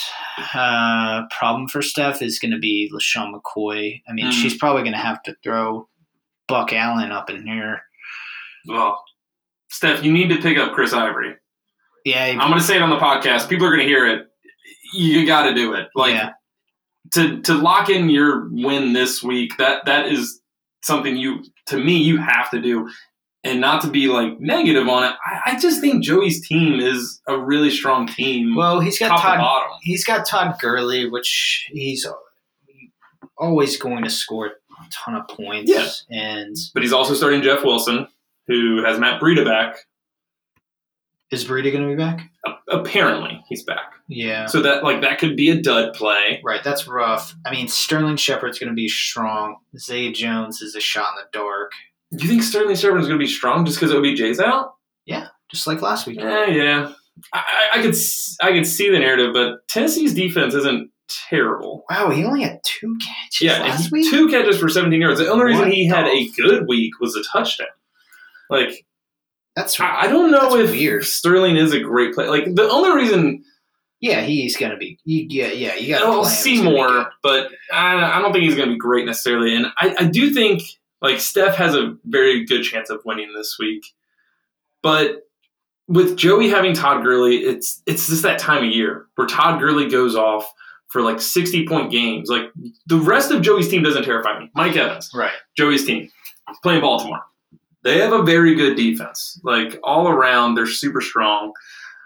uh, 0.55 1.23
problem 1.31 1.67
for 1.67 1.81
Steph 1.81 2.21
is 2.21 2.39
going 2.39 2.51
to 2.53 2.59
be 2.59 2.93
LeSean 2.93 3.33
McCoy. 3.33 4.03
I 4.07 4.13
mean, 4.13 4.27
Mm. 4.27 4.33
she's 4.33 4.55
probably 4.55 4.83
going 4.83 4.93
to 4.93 4.99
have 4.99 5.23
to 5.23 5.35
throw 5.43 5.89
Buck 6.47 6.71
Allen 6.75 7.11
up 7.11 7.31
in 7.31 7.47
here. 7.47 7.81
well, 8.67 9.03
Steph, 9.71 10.05
you 10.05 10.13
need 10.13 10.29
to 10.29 10.43
pick 10.43 10.59
up 10.59 10.75
Chris 10.75 10.93
Ivory. 10.93 11.37
Yeah, 12.05 12.23
I'm 12.23 12.51
going 12.51 12.61
to 12.61 12.61
say 12.61 12.77
it 12.77 12.83
on 12.83 12.91
the 12.91 12.99
podcast. 12.99 13.49
People 13.49 13.65
are 13.67 13.71
going 13.71 13.81
to 13.81 13.87
hear 13.89 14.07
it. 14.07 14.27
You 14.93 15.25
got 15.27 15.47
to 15.49 15.55
do 15.55 15.73
it. 15.73 15.89
Like 15.95 16.13
yeah. 16.13 16.33
to 17.13 17.41
to 17.41 17.55
lock 17.55 17.89
in 17.89 18.11
your 18.11 18.51
win 18.51 18.93
this 18.93 19.23
week. 19.23 19.57
That 19.57 19.87
that 19.87 20.13
is 20.13 20.43
something 20.85 21.17
you 21.17 21.45
to 21.67 21.79
me 21.79 21.97
you 21.97 22.19
have 22.19 22.51
to 22.51 22.61
do. 22.61 22.91
And 23.47 23.61
not 23.61 23.83
to 23.83 23.91
be 23.91 24.07
like 24.07 24.41
negative 24.41 24.89
on 24.89 25.05
it, 25.05 25.13
I, 25.23 25.53
I 25.53 25.59
just 25.59 25.83
think 25.83 26.03
Joey's 26.03 26.49
team 26.49 26.81
is 26.81 27.21
a 27.29 27.39
really 27.39 27.69
strong 27.69 28.07
team. 28.07 28.57
Well, 28.57 28.81
he's 28.81 28.99
got 28.99 29.21
Todd 29.21 29.69
he's 29.83 30.03
got 30.03 30.27
Todd 30.27 30.57
Gurley, 30.59 31.11
which 31.11 31.69
he's 31.71 32.07
always 33.37 33.77
going 33.77 34.05
to 34.05 34.09
score 34.09 34.47
a 34.47 34.91
ton 34.91 35.15
of 35.15 35.29
points. 35.29 35.71
Yeah. 35.71 35.89
And 36.11 36.57
But 36.73 36.85
he's 36.85 36.93
also 36.95 37.13
starting 37.13 37.43
Jeff 37.43 37.65
Wilson, 37.65 38.09
who 38.47 38.83
has 38.83 38.99
Matt 38.99 39.21
Breida 39.21 39.45
back. 39.45 39.77
Is 41.35 41.45
Breida 41.45 41.71
going 41.73 41.83
to 41.89 41.89
be 41.89 41.97
back? 41.97 42.31
Apparently, 42.69 43.43
he's 43.49 43.63
back. 43.63 43.93
Yeah. 44.09 44.47
So 44.47 44.63
that 44.63 44.83
like 44.85 45.01
that 45.03 45.19
could 45.19 45.37
be 45.37 45.51
a 45.51 45.61
dud 45.61 45.93
play. 45.95 46.41
Right, 46.45 46.63
that's 46.65 46.87
rough. 46.89 47.35
I 47.47 47.51
mean, 47.51 47.69
Sterling 47.69 48.17
Shepard's 48.17 48.59
going 48.59 48.71
to 48.71 48.75
be 48.75 48.89
strong. 48.89 49.57
Zay 49.79 50.13
Jones 50.13 50.61
is 50.63 50.75
a 50.75 50.81
shot 50.81 51.13
in 51.17 51.25
the 51.25 51.39
dark, 51.39 51.73
Do 52.17 52.25
you 52.25 52.29
think 52.31 52.43
Sterling 52.43 52.77
Shepard's 52.77 53.07
going 53.07 53.19
to 53.19 53.25
be 53.25 53.31
strong 53.31 53.65
just 53.65 53.79
because 53.79 53.95
OBJ's 53.95 54.41
out? 54.41 54.75
Yeah, 55.07 55.29
just 55.51 55.67
like 55.67 55.83
last 55.83 56.07
week. 56.07 56.19
Yeah, 56.21 56.47
yeah. 56.47 56.93
I, 57.33 57.39
I 57.75 57.79
I 57.79 57.83
could 57.83 57.95
I 58.43 58.53
could 58.53 58.67
see 58.67 58.91
the 58.91 58.99
narrative, 58.99 59.33
but 59.33 59.67
Tennessee's 59.69 60.15
defense 60.15 60.55
isn't 60.55 60.91
terrible. 61.31 61.85
Wow, 61.91 62.11
he 62.11 62.25
only 62.25 62.43
had 62.43 62.59
two 62.65 62.97
catches 62.99 63.41
Yeah, 63.41 63.61
last 63.63 63.85
he- 63.85 63.89
week. 63.93 64.11
two 64.11 64.29
catches 64.29 64.59
for 64.59 64.69
17 64.69 65.01
yards. 65.01 65.21
The 65.21 65.29
only 65.31 65.45
reason 65.45 65.67
What 65.67 65.73
he 65.73 65.87
had 65.87 66.07
a 66.07 66.29
good 66.37 66.65
week 66.67 66.99
was 67.01 67.15
a 67.15 67.23
touchdown. 67.33 67.69
Like 68.51 68.87
That's 69.57 69.79
I, 69.79 70.03
I 70.03 70.07
don't 70.09 70.31
know 70.31 70.57
if 70.57 70.71
weird. 70.71 71.05
Sterling 71.05 71.57
is 71.57 71.73
a 71.73 71.81
great 71.81 72.15
player. 72.15 72.29
Like 72.29 72.55
the 72.55 72.69
only 72.69 72.95
reason 73.01 73.45
yeah, 74.05 74.21
he's 74.21 74.57
going 74.59 74.73
to 74.73 74.77
be. 74.77 74.99
Yeah, 75.07 75.47
yeah, 75.47 75.77
you 75.77 75.95
got 75.95 76.03
oh, 76.03 76.13
to 76.13 76.19
I'll 76.19 76.25
see 76.27 76.63
more, 76.63 77.11
but 77.23 77.51
I, 77.73 78.19
I 78.19 78.21
don't 78.21 78.33
think 78.33 78.45
he's 78.45 78.55
going 78.55 78.69
to 78.69 78.75
be 78.75 78.79
great 78.79 79.07
necessarily. 79.07 79.57
And 79.57 79.67
I, 79.79 79.95
I 80.01 80.05
do 80.05 80.31
think 80.31 80.63
like 81.01 81.21
Steph 81.21 81.57
has 81.57 81.75
a 81.75 81.97
very 82.05 82.45
good 82.45 82.65
chance 82.65 82.91
of 82.91 83.01
winning 83.07 83.33
this 83.35 83.57
week, 83.59 83.87
but 84.83 85.27
with 85.89 86.19
Joey 86.19 86.51
having 86.51 86.75
Todd 86.75 87.03
Gurley, 87.03 87.37
it's 87.37 87.83
it's 87.87 88.09
just 88.09 88.23
that 88.25 88.39
time 88.39 88.65
of 88.65 88.71
year 88.71 89.07
where 89.15 89.27
Todd 89.27 89.59
Gurley 89.59 89.89
goes 89.89 90.15
off 90.15 90.53
for 90.89 91.01
like 91.01 91.21
sixty 91.21 91.67
point 91.67 91.91
games. 91.91 92.29
Like 92.29 92.51
the 92.87 92.99
rest 92.99 93.31
of 93.31 93.41
Joey's 93.41 93.71
team 93.71 93.83
doesn't 93.83 94.05
terrify 94.05 94.39
me. 94.39 94.51
Mike 94.55 94.77
Evans, 94.77 95.11
Right. 95.15 95.33
Joey's 95.57 95.87
team, 95.87 96.11
playing 96.63 96.83
Baltimore. 96.83 97.23
They 97.85 97.99
have 98.01 98.13
a 98.13 98.23
very 98.23 98.55
good 98.55 98.77
defense. 98.77 99.39
Like 99.45 99.79
all 99.85 100.09
around, 100.09 100.55
they're 100.55 100.67
super 100.67 101.01
strong. 101.01 101.53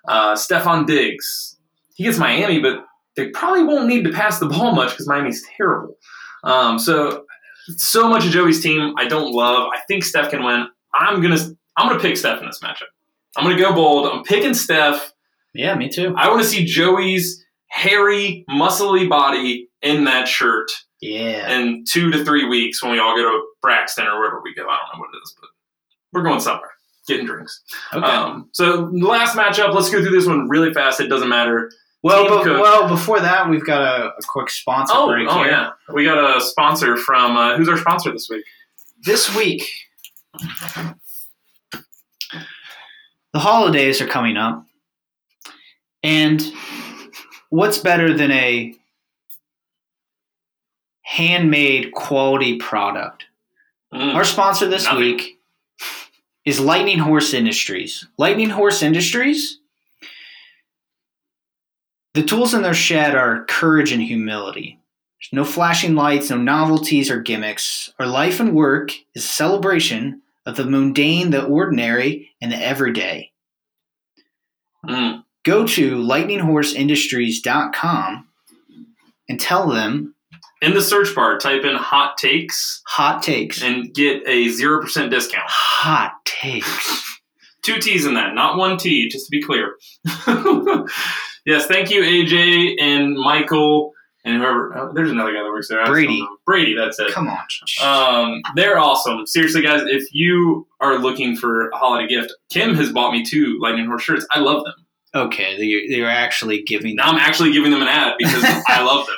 Uh, 0.07 0.35
Stefon 0.35 0.87
Diggs, 0.87 1.57
he 1.95 2.05
gets 2.05 2.19
Miami, 2.19 2.59
but 2.61 2.85
they 3.17 3.29
probably 3.31 3.63
won't 3.65 3.87
need 3.89 4.05
to 4.05 4.13
pass 4.13 4.39
the 4.39 4.47
ball 4.47 4.75
much 4.75 4.91
because 4.91 5.07
Miami's 5.09 5.45
terrible. 5.57 5.97
Um, 6.45 6.79
so, 6.79 7.25
so 7.77 8.09
much 8.09 8.25
of 8.25 8.31
Joey's 8.33 8.63
team 8.63 8.95
I 8.97 9.07
don't 9.07 9.33
love. 9.33 9.69
I 9.75 9.81
think 9.89 10.05
Steph 10.05 10.31
can 10.31 10.43
win. 10.45 10.67
I'm 10.95 11.21
gonna 11.21 11.39
I'm 11.77 11.89
gonna 11.89 12.01
pick 12.01 12.17
Steph 12.17 12.41
in 12.41 12.47
this 12.47 12.61
matchup. 12.61 12.87
I'm 13.37 13.45
gonna 13.45 13.59
go 13.59 13.73
bold. 13.75 14.07
I'm 14.13 14.25
picking 14.25 14.55
Steph. 14.55 15.13
Yeah, 15.55 15.75
me 15.75 15.89
too. 15.89 16.15
I 16.17 16.29
want 16.29 16.43
to 16.43 16.49
see 16.49 16.65
Joey's 16.65 17.45
hairy, 17.69 18.45
muscly 18.51 19.09
body 19.09 19.69
in 19.83 20.05
that 20.05 20.27
shirt 20.29 20.71
Yeah. 21.01 21.59
in 21.59 21.85
two 21.89 22.11
to 22.11 22.25
three 22.25 22.49
weeks 22.49 22.83
when 22.83 22.93
we 22.93 22.99
all 22.99 23.15
go 23.17 23.23
to 23.23 23.43
Braxton 23.63 24.07
or 24.07 24.19
wherever 24.19 24.41
we 24.43 24.55
go. 24.55 24.63
I 24.63 24.77
don't 24.79 24.95
know 24.99 25.01
what 25.01 25.11
it 25.15 25.19
is, 25.23 25.35
but 25.41 25.51
we're 26.13 26.23
going 26.23 26.41
somewhere, 26.41 26.71
getting 27.07 27.27
drinks. 27.27 27.63
Okay. 27.93 28.05
Um, 28.07 28.49
so 28.53 28.89
last 28.93 29.37
matchup, 29.37 29.75
let's 29.75 29.91
go 29.91 30.03
through 30.03 30.11
this 30.17 30.27
one 30.27 30.49
really 30.49 30.73
fast. 30.73 31.01
It 31.01 31.09
doesn't 31.09 31.29
matter. 31.29 31.71
well, 32.03 32.29
but, 32.29 32.45
well, 32.47 32.89
before 32.89 33.21
that, 33.21 33.49
we've 33.49 33.65
got 33.67 33.83
a, 33.83 34.07
a 34.09 34.23
quick 34.29 34.51
sponsor 34.51 34.95
Oh, 34.97 35.09
break 35.09 35.27
oh 35.29 35.43
here. 35.43 35.51
yeah, 35.53 35.71
we 35.93 36.05
got 36.05 36.37
a 36.37 36.41
sponsor 36.41 36.97
from 36.97 37.37
uh, 37.37 37.57
who's 37.57 37.69
our 37.69 37.77
sponsor 37.79 38.13
this 38.13 38.29
week? 38.31 38.45
This 39.05 39.35
week, 39.37 39.69
the 43.33 43.39
holidays 43.39 44.01
are 44.01 44.07
coming 44.07 44.37
up, 44.37 44.65
and 46.03 46.43
what's 47.51 47.79
better 47.79 48.13
than 48.17 48.31
a 48.31 48.75
handmade 51.03 51.93
quality 51.93 52.59
product. 52.59 53.25
Mm. 53.93 54.15
Our 54.15 54.25
sponsor 54.25 54.69
this 54.69 54.85
Nothing. 54.85 55.01
week 55.01 55.38
is 56.49 56.59
Lightning 56.59 56.99
Horse 56.99 57.33
Industries. 57.35 58.09
Lightning 58.17 58.49
Horse 58.49 58.83
Industries, 58.83 59.61
the 62.15 62.23
tools 62.23 62.55
in 62.55 62.63
their 62.63 62.73
shed 62.73 63.15
are 63.15 63.45
courage 63.45 63.93
and 63.93 64.03
humility. 64.03 64.81
There's 65.21 65.35
no 65.35 65.45
flashing 65.45 65.95
lights, 65.95 66.31
no 66.31 66.39
novelties 66.39 67.11
or 67.11 67.21
gimmicks. 67.21 67.93
Our 67.99 68.07
life 68.07 68.41
and 68.41 68.55
work 68.55 68.93
is 69.15 69.27
a 69.27 69.29
celebration 69.29 70.23
of 70.47 70.57
the 70.57 70.65
mundane, 70.65 71.29
the 71.29 71.45
ordinary, 71.45 72.31
and 72.41 72.51
the 72.51 72.57
everyday. 72.57 73.33
Mm. 74.87 75.25
Go 75.45 75.67
to 75.67 75.97
lightninghorseindustries.com 75.97 78.29
and 79.29 79.39
tell 79.39 79.69
them 79.69 80.15
In 80.61 80.75
the 80.75 80.83
search 80.83 81.15
bar, 81.15 81.39
type 81.39 81.65
in 81.65 81.77
hot 81.77 82.17
takes 82.19 82.83
hot 82.87 83.23
takes. 83.23 83.63
and 83.63 83.93
get 83.95 84.23
a 84.27 84.47
0% 84.47 85.11
discount. 85.11 85.45
hot 85.49 86.13
takes. 86.25 87.05
Two 87.63 87.79
T's 87.79 88.07
in 88.07 88.15
that, 88.15 88.35
not 88.35 88.57
one 88.57 88.77
T, 88.79 89.09
just 89.09 89.27
to 89.27 89.31
be 89.31 89.43
clear. 89.43 89.75
yes, 91.47 91.67
thank 91.67 91.91
you, 91.91 92.03
AJ 92.03 92.77
and 92.81 93.15
Michael 93.17 93.93
and 94.25 94.39
whoever. 94.39 94.77
Oh, 94.77 94.93
there's 94.95 95.11
another 95.11 95.33
guy 95.33 95.43
that 95.43 95.51
works 95.51 95.69
there. 95.69 95.81
I 95.81 95.85
just 95.85 95.93
Brady. 95.93 96.21
know. 96.21 96.37
Brady, 96.47 96.75
that's 96.75 96.99
it. 96.99 97.13
Come 97.13 97.29
on. 97.29 97.39
Um, 97.83 98.43
they're 98.55 98.79
awesome. 98.79 99.27
Seriously, 99.27 99.63
guys, 99.63 99.83
if 99.87 100.05
you 100.13 100.67
are 100.81 100.99
looking 100.99 101.37
for 101.37 101.69
a 101.71 101.77
holiday 101.77 102.07
gift, 102.09 102.33
Kim 102.51 102.75
has 102.75 102.93
bought 102.93 103.13
me 103.13 103.25
two 103.25 103.59
Lightning 103.61 103.87
Horse 103.87 104.03
shirts. 104.03 104.27
I 104.31 104.41
love 104.41 104.65
them. 104.65 104.75
Okay, 105.15 105.57
they're, 105.57 105.99
they're 105.99 106.11
actually 106.11 106.63
giving. 106.63 106.97
Now 106.97 107.11
I'm 107.11 107.17
actually 107.19 107.53
giving 107.53 107.71
them 107.71 107.83
an 107.83 107.89
ad 107.89 108.15
because 108.19 108.43
I 108.69 108.83
love 108.83 109.07
them. 109.07 109.17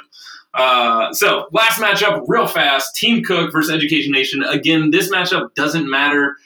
Uh, 0.54 1.12
so 1.12 1.46
last 1.52 1.80
matchup, 1.80 2.24
real 2.26 2.46
fast, 2.46 2.96
Team 2.96 3.22
Cook 3.22 3.52
versus 3.52 3.70
Education 3.70 4.12
Nation. 4.12 4.42
Again, 4.42 4.90
this 4.90 5.10
matchup 5.10 5.54
doesn't 5.54 5.88
matter 5.88 6.36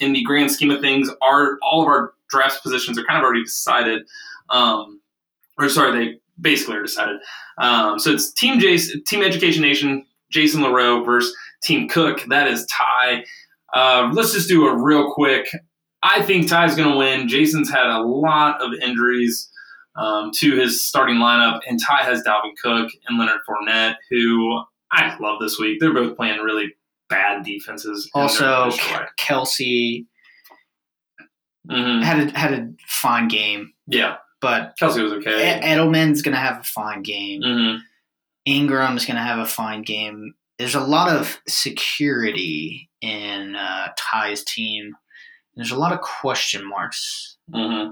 in 0.00 0.12
the 0.12 0.22
grand 0.24 0.50
scheme 0.50 0.70
of 0.70 0.80
things. 0.80 1.08
Our 1.22 1.58
all 1.62 1.82
of 1.82 1.88
our 1.88 2.14
draft 2.28 2.62
positions 2.62 2.98
are 2.98 3.04
kind 3.04 3.18
of 3.18 3.24
already 3.24 3.44
decided. 3.44 4.02
Um, 4.50 5.00
or 5.58 5.68
sorry, 5.68 5.92
they 6.06 6.20
basically 6.40 6.76
are 6.76 6.82
decided. 6.82 7.20
Um, 7.58 7.98
so 7.98 8.10
it's 8.10 8.32
Team 8.32 8.58
Jason, 8.58 9.04
Team 9.04 9.22
Education 9.22 9.62
Nation, 9.62 10.04
Jason 10.30 10.62
LaRoe 10.62 11.04
versus 11.04 11.34
Team 11.62 11.88
Cook. 11.88 12.24
That 12.28 12.48
is 12.48 12.66
Ty. 12.66 13.24
Uh, 13.72 14.10
let's 14.12 14.32
just 14.32 14.48
do 14.48 14.66
a 14.66 14.76
real 14.76 15.12
quick. 15.12 15.48
I 16.02 16.20
think 16.22 16.48
Ty's 16.48 16.74
going 16.74 16.90
to 16.90 16.96
win. 16.96 17.28
Jason's 17.28 17.70
had 17.70 17.86
a 17.86 18.02
lot 18.02 18.60
of 18.60 18.72
injuries 18.74 19.48
um, 19.96 20.30
to 20.36 20.56
his 20.56 20.86
starting 20.86 21.16
lineup, 21.16 21.60
and 21.68 21.78
Ty 21.86 22.02
has 22.04 22.22
Dalvin 22.22 22.52
Cook 22.62 22.90
and 23.08 23.18
Leonard 23.18 23.40
Fournette, 23.48 23.96
who 24.10 24.62
I 24.90 25.16
love 25.20 25.38
this 25.40 25.58
week. 25.58 25.78
They're 25.80 25.92
both 25.94 26.16
playing 26.16 26.40
really 26.40 26.74
bad 27.08 27.44
defenses. 27.44 28.10
Also. 28.14 28.70
Kelce 29.20 30.06
Mhm. 31.70 32.02
had 32.02 32.28
a, 32.34 32.38
had 32.38 32.52
a 32.54 32.68
fine 32.88 33.28
game, 33.28 33.72
yeah, 33.86 34.16
but 34.40 34.74
Kelce 34.80 35.00
was 35.02 35.12
okay. 35.14 35.60
Edelman's 35.62 36.20
going 36.22 36.34
to 36.34 36.40
have 36.40 36.58
a 36.60 36.64
fine 36.64 37.02
game. 37.02 37.42
hmm 37.42 37.76
Ingram's 38.44 39.06
going 39.06 39.16
to 39.16 39.22
have 39.22 39.38
a 39.38 39.46
fine 39.46 39.82
game. 39.82 40.34
There's 40.58 40.74
a 40.74 40.80
lot 40.80 41.08
of 41.08 41.40
security 41.46 42.90
in 43.00 43.54
uh, 43.54 43.92
Ty's 43.96 44.42
team. 44.42 44.96
There's 45.54 45.70
a 45.70 45.76
lot 45.78 45.92
of 45.92 46.00
question 46.00 46.66
marks 46.68 47.36
hmm 47.54 47.90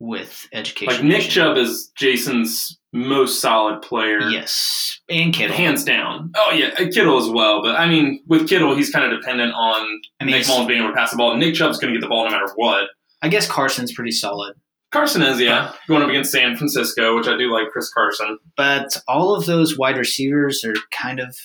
with 0.00 0.48
education. 0.52 0.94
Like 0.94 1.04
Nick 1.04 1.30
Chubb 1.30 1.56
is 1.56 1.92
Jason's 1.96 2.78
most 2.92 3.40
solid 3.40 3.82
player. 3.82 4.20
Yes, 4.28 4.98
and 5.08 5.32
Kittle. 5.32 5.56
Hands 5.56 5.84
down. 5.84 6.32
Oh 6.36 6.50
yeah, 6.52 6.70
uh, 6.78 6.90
Kittle 6.92 7.18
as 7.18 7.28
well. 7.28 7.62
But 7.62 7.76
I 7.78 7.86
mean, 7.86 8.22
with 8.26 8.48
Kittle, 8.48 8.74
he's 8.74 8.90
kind 8.90 9.10
of 9.12 9.20
dependent 9.20 9.52
on 9.54 10.00
I 10.18 10.24
mean, 10.24 10.34
Nick 10.36 10.48
Mullens 10.48 10.66
being 10.66 10.80
able 10.80 10.90
to 10.90 10.96
pass 10.96 11.12
the 11.12 11.16
ball. 11.16 11.36
Nick 11.36 11.54
Chubb's 11.54 11.78
going 11.78 11.92
to 11.94 12.00
get 12.00 12.02
the 12.04 12.08
ball 12.08 12.24
no 12.24 12.30
matter 12.32 12.50
what. 12.56 12.88
I 13.22 13.28
guess 13.28 13.46
Carson's 13.46 13.92
pretty 13.92 14.10
solid. 14.12 14.56
Carson 14.90 15.22
is, 15.22 15.38
yeah, 15.38 15.72
going 15.86 16.02
up 16.02 16.08
against 16.08 16.32
San 16.32 16.56
Francisco, 16.56 17.14
which 17.16 17.28
I 17.28 17.36
do 17.36 17.52
like 17.52 17.68
Chris 17.70 17.92
Carson. 17.92 18.38
but 18.56 18.96
all 19.06 19.36
of 19.36 19.46
those 19.46 19.78
wide 19.78 19.96
receivers 19.96 20.64
are 20.64 20.74
kind 20.90 21.20
of 21.20 21.36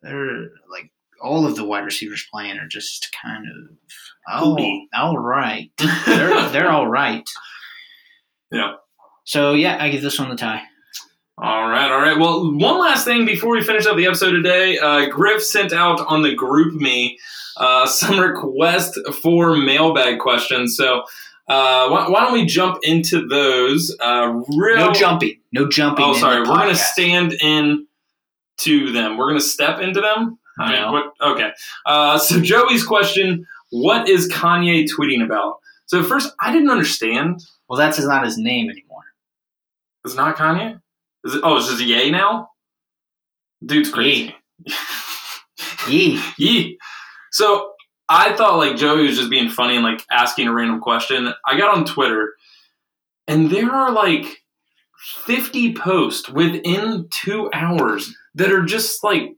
they're 0.00 0.44
like 0.70 0.90
all 1.22 1.46
of 1.46 1.56
the 1.56 1.64
wide 1.64 1.84
receivers 1.84 2.26
playing 2.32 2.56
are 2.58 2.68
just 2.68 3.14
kind 3.22 3.44
of 3.46 3.76
oh 4.30 4.54
Poopy. 4.56 4.88
all 4.94 5.18
right 5.18 5.70
they're 6.06 6.48
they're 6.50 6.70
all 6.70 6.88
right 6.88 7.28
Yeah. 8.50 8.74
so 9.24 9.52
yeah 9.54 9.76
I 9.80 9.88
give 9.90 10.02
this 10.02 10.18
one 10.18 10.28
the 10.28 10.36
tie 10.36 10.62
All 11.38 11.68
right, 11.68 11.90
all 11.90 12.00
right. 12.00 12.18
Well, 12.18 12.50
one 12.52 12.80
last 12.80 13.04
thing 13.04 13.26
before 13.26 13.52
we 13.52 13.62
finish 13.62 13.84
up 13.86 13.96
the 13.96 14.06
episode 14.06 14.32
today. 14.32 14.78
Uh, 14.78 15.08
Griff 15.10 15.42
sent 15.42 15.72
out 15.72 16.00
on 16.06 16.22
the 16.22 16.34
GroupMe 16.34 17.16
uh, 17.58 17.86
some 18.00 18.18
requests 18.18 18.98
for 19.22 19.54
mailbag 19.56 20.18
questions. 20.18 20.76
So 20.76 21.00
uh, 21.48 21.88
why, 21.88 22.08
why 22.08 22.20
don't 22.20 22.32
we 22.32 22.46
jump 22.46 22.78
into 22.82 23.26
those? 23.28 23.94
Uh, 24.00 24.42
real, 24.56 24.78
no 24.78 24.92
jumping 24.92 25.38
no 25.52 25.68
jumping 25.68 26.04
Oh, 26.04 26.14
sorry. 26.14 26.40
We're 26.40 26.56
going 26.56 26.70
to 26.70 26.74
stand 26.76 27.32
in 27.34 27.86
to 28.58 28.92
them. 28.92 29.16
We're 29.16 29.28
going 29.28 29.38
to 29.40 29.44
step 29.44 29.80
into 29.80 30.00
them. 30.00 30.38
I 30.58 30.72
mean, 30.72 30.92
what, 30.92 31.12
okay. 31.20 31.50
Uh, 31.84 32.18
so 32.18 32.40
Joey's 32.40 32.84
question: 32.84 33.46
What 33.70 34.08
is 34.08 34.32
Kanye 34.32 34.88
tweeting 34.88 35.22
about? 35.22 35.58
So 35.84 36.02
first, 36.02 36.32
I 36.40 36.50
didn't 36.52 36.70
understand. 36.70 37.44
Well 37.68 37.78
that's 37.78 37.98
not 37.98 38.24
his 38.24 38.38
name 38.38 38.70
anymore 38.70 39.04
It's 40.04 40.14
not 40.14 40.36
Kanye. 40.36 40.80
Is 41.24 41.34
it? 41.34 41.40
Oh, 41.42 41.56
it's 41.56 41.68
just 41.68 41.82
Ye 41.82 42.10
now. 42.10 42.50
Dude's 43.64 43.90
crazy. 43.90 44.34
Yee. 45.88 46.20
Yee. 46.38 46.78
So 47.32 47.72
I 48.08 48.34
thought 48.34 48.56
like 48.56 48.76
Joey 48.76 49.06
was 49.08 49.16
just 49.18 49.28
being 49.28 49.50
funny 49.50 49.74
and 49.74 49.84
like 49.84 50.02
asking 50.10 50.48
a 50.48 50.52
random 50.54 50.80
question. 50.80 51.34
I 51.44 51.58
got 51.58 51.76
on 51.76 51.84
Twitter, 51.84 52.32
and 53.28 53.50
there 53.50 53.70
are 53.70 53.92
like 53.92 54.24
50 55.26 55.74
posts 55.74 56.30
within 56.30 57.08
two 57.10 57.50
hours 57.52 58.14
that 58.36 58.50
are 58.52 58.64
just 58.64 59.04
like 59.04 59.34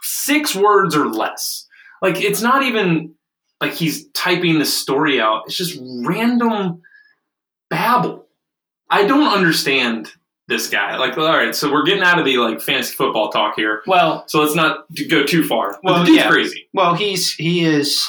six 0.00 0.54
words 0.54 0.96
or 0.96 1.08
less. 1.08 1.66
Like 2.00 2.22
it's 2.22 2.40
not 2.40 2.62
even 2.62 3.14
like 3.60 3.72
he's 3.74 4.08
typing 4.12 4.58
the 4.58 4.64
story 4.64 5.20
out. 5.20 5.42
It's 5.46 5.58
just 5.58 5.78
random 6.02 6.80
babble. 7.70 8.26
I 8.90 9.06
don't 9.06 9.32
understand 9.32 10.10
this 10.48 10.68
guy. 10.68 10.96
Like, 10.96 11.16
all 11.16 11.24
right, 11.28 11.54
so 11.54 11.70
we're 11.72 11.84
getting 11.84 12.02
out 12.02 12.18
of 12.18 12.24
the 12.24 12.36
like 12.38 12.60
fantasy 12.60 12.94
football 12.94 13.30
talk 13.30 13.54
here. 13.56 13.82
well 13.86 14.24
So 14.26 14.40
let's 14.42 14.54
not 14.56 14.84
go 15.08 15.22
too 15.24 15.44
far. 15.46 15.78
Well, 15.82 16.04
dude's 16.04 16.18
yeah. 16.18 16.28
crazy. 16.30 16.68
well 16.74 16.94
he's 16.94 17.32
he 17.34 17.64
is 17.64 18.08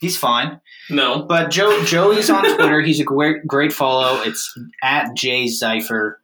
he's 0.00 0.16
fine 0.16 0.60
No. 0.90 1.22
but 1.22 1.50
Joe 1.50 1.84
Joey's 1.84 2.28
on 2.30 2.42
Twitter 2.56 2.80
he's 2.82 3.00
a 3.00 3.04
great 3.04 3.46
great 3.46 3.72
follow 3.72 4.20
it's 4.22 4.52
at 4.82 5.14
Jay 5.14 5.44
Zeifer 5.46 6.14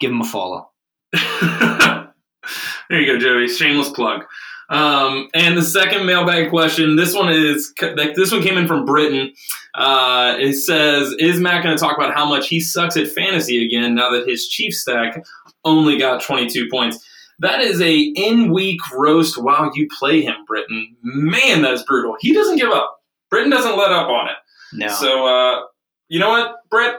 give 0.00 0.10
him 0.10 0.20
a 0.20 0.24
follow 0.24 0.70
there 1.12 3.00
you 3.00 3.06
go, 3.06 3.18
Joey. 3.18 3.48
Shameless 3.48 3.90
plug. 3.90 4.24
Um, 4.70 5.28
and 5.34 5.56
the 5.56 5.62
second 5.62 6.04
mailbag 6.04 6.50
question. 6.50 6.96
This 6.96 7.14
one 7.14 7.30
is 7.30 7.72
like 7.96 8.14
this 8.14 8.30
one 8.30 8.42
came 8.42 8.58
in 8.58 8.66
from 8.66 8.84
Britain. 8.84 9.32
Uh, 9.74 10.36
it 10.38 10.54
says, 10.54 11.14
"Is 11.18 11.40
Matt 11.40 11.64
going 11.64 11.76
to 11.76 11.80
talk 11.80 11.96
about 11.96 12.14
how 12.14 12.28
much 12.28 12.48
he 12.48 12.60
sucks 12.60 12.96
at 12.96 13.08
fantasy 13.08 13.64
again 13.64 13.94
now 13.94 14.10
that 14.10 14.28
his 14.28 14.46
Chief 14.48 14.74
stack 14.74 15.24
only 15.64 15.98
got 15.98 16.22
22 16.22 16.68
points?" 16.70 17.04
That 17.40 17.60
is 17.60 17.80
a 17.80 17.96
in 17.96 18.52
week 18.52 18.80
roast 18.92 19.40
while 19.40 19.70
you 19.74 19.88
play 19.98 20.22
him, 20.22 20.34
Britain. 20.46 20.96
Man, 21.02 21.62
that 21.62 21.72
is 21.72 21.82
brutal. 21.84 22.16
He 22.20 22.34
doesn't 22.34 22.56
give 22.56 22.70
up. 22.70 23.00
Britain 23.30 23.50
doesn't 23.50 23.76
let 23.76 23.92
up 23.92 24.08
on 24.08 24.28
it. 24.28 24.36
no 24.72 24.88
So, 24.88 25.26
uh, 25.26 25.62
you 26.08 26.18
know 26.18 26.30
what, 26.30 26.68
Britt? 26.68 26.96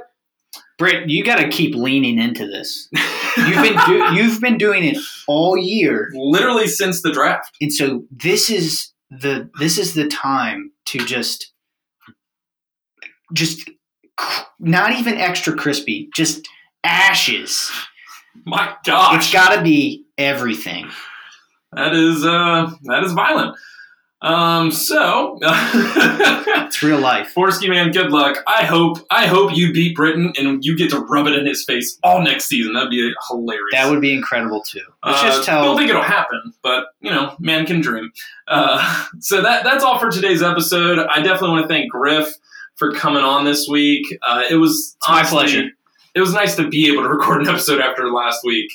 Britt, 0.78 1.10
you 1.10 1.26
got 1.26 1.36
to 1.36 1.50
keep 1.50 1.76
leaning 1.76 2.18
into 2.20 2.48
this. 2.48 2.90
You've 3.48 3.64
been 3.64 3.80
do- 3.86 4.14
you've 4.22 4.42
been 4.42 4.58
doing 4.58 4.84
it 4.84 4.98
all 5.28 5.58
year, 5.58 6.10
Literally 6.14 6.68
since 6.68 7.02
the 7.02 7.12
draft. 7.12 7.52
and 7.62 7.72
so 7.74 8.04
this 8.12 8.50
is 8.50 8.92
the 9.10 9.50
this 9.60 9.78
is 9.78 9.94
the 9.94 10.08
time 10.08 10.72
to 10.88 11.00
just 11.00 11.52
just 13.34 13.70
cr- 14.18 14.44
not 14.60 14.92
even 14.94 15.16
extra 15.18 15.56
crispy, 15.56 16.10
just 16.16 16.48
ashes. 16.84 17.72
My 18.46 18.74
gosh. 18.86 19.18
It's 19.18 19.34
got 19.34 19.56
to 19.56 19.62
be 19.62 20.06
everything. 20.18 20.90
That 21.74 21.94
is 21.94 22.26
uh 22.26 22.72
that 22.84 23.04
is 23.04 23.14
violent. 23.14 23.56
Um 24.22 24.72
so 24.72 25.40
It's 25.44 26.84
real 26.84 27.00
life. 27.00 27.34
Borski 27.34 27.70
man, 27.70 27.92
good 27.92 28.12
luck. 28.12 28.44
I 28.48 28.66
hope 28.66 28.98
I 29.10 29.28
hope 29.28 29.56
you 29.56 29.72
beat 29.74 29.96
Britain 29.96 30.34
and 30.38 30.64
you 30.64 30.78
get 30.78 30.90
to 30.92 31.00
rub 31.00 31.28
it 31.28 31.34
in 31.36 31.46
his 31.46 31.64
face 31.64 31.98
all 32.04 32.22
next 32.22 32.46
season. 32.46 32.74
That'd 32.74 32.90
be 32.90 33.12
hilarious. 33.30 33.64
That 33.72 33.90
would 33.90 34.02
be 34.02 34.14
incredible 34.14 34.62
too. 34.62 34.82
Let's 35.06 35.22
Uh, 35.22 35.26
just 35.28 35.44
tell. 35.46 35.64
Don't 35.64 35.78
think 35.78 35.90
it'll 35.90 36.02
happen, 36.04 36.54
but 36.62 36.88
you 37.00 37.10
know, 37.12 37.36
man 37.40 37.66
can 37.66 37.82
dream. 37.82 38.12
Uh, 38.48 39.06
so 39.20 39.42
that 39.42 39.64
that's 39.64 39.84
all 39.84 40.00
for 40.00 40.12
today's 40.12 40.44
episode. 40.44 41.00
I 41.00 41.22
definitely 41.22 41.52
want 41.52 41.62
to 41.64 41.68
thank 41.70 41.90
Griff 41.92 42.30
for 42.76 42.92
coming 42.92 43.24
on 43.24 43.46
this 43.46 43.68
week. 43.70 44.06
Uh, 44.22 44.44
it 44.50 44.56
was 44.56 44.96
It's 44.98 45.08
my 45.10 45.24
pleasure. 45.24 45.64
It 46.16 46.20
was 46.22 46.34
nice 46.34 46.56
to 46.58 46.68
be 46.68 46.92
able 46.92 47.04
to 47.04 47.10
record 47.16 47.42
an 47.44 47.48
episode 47.48 47.80
after 47.80 48.12
last 48.12 48.40
week. 48.44 48.72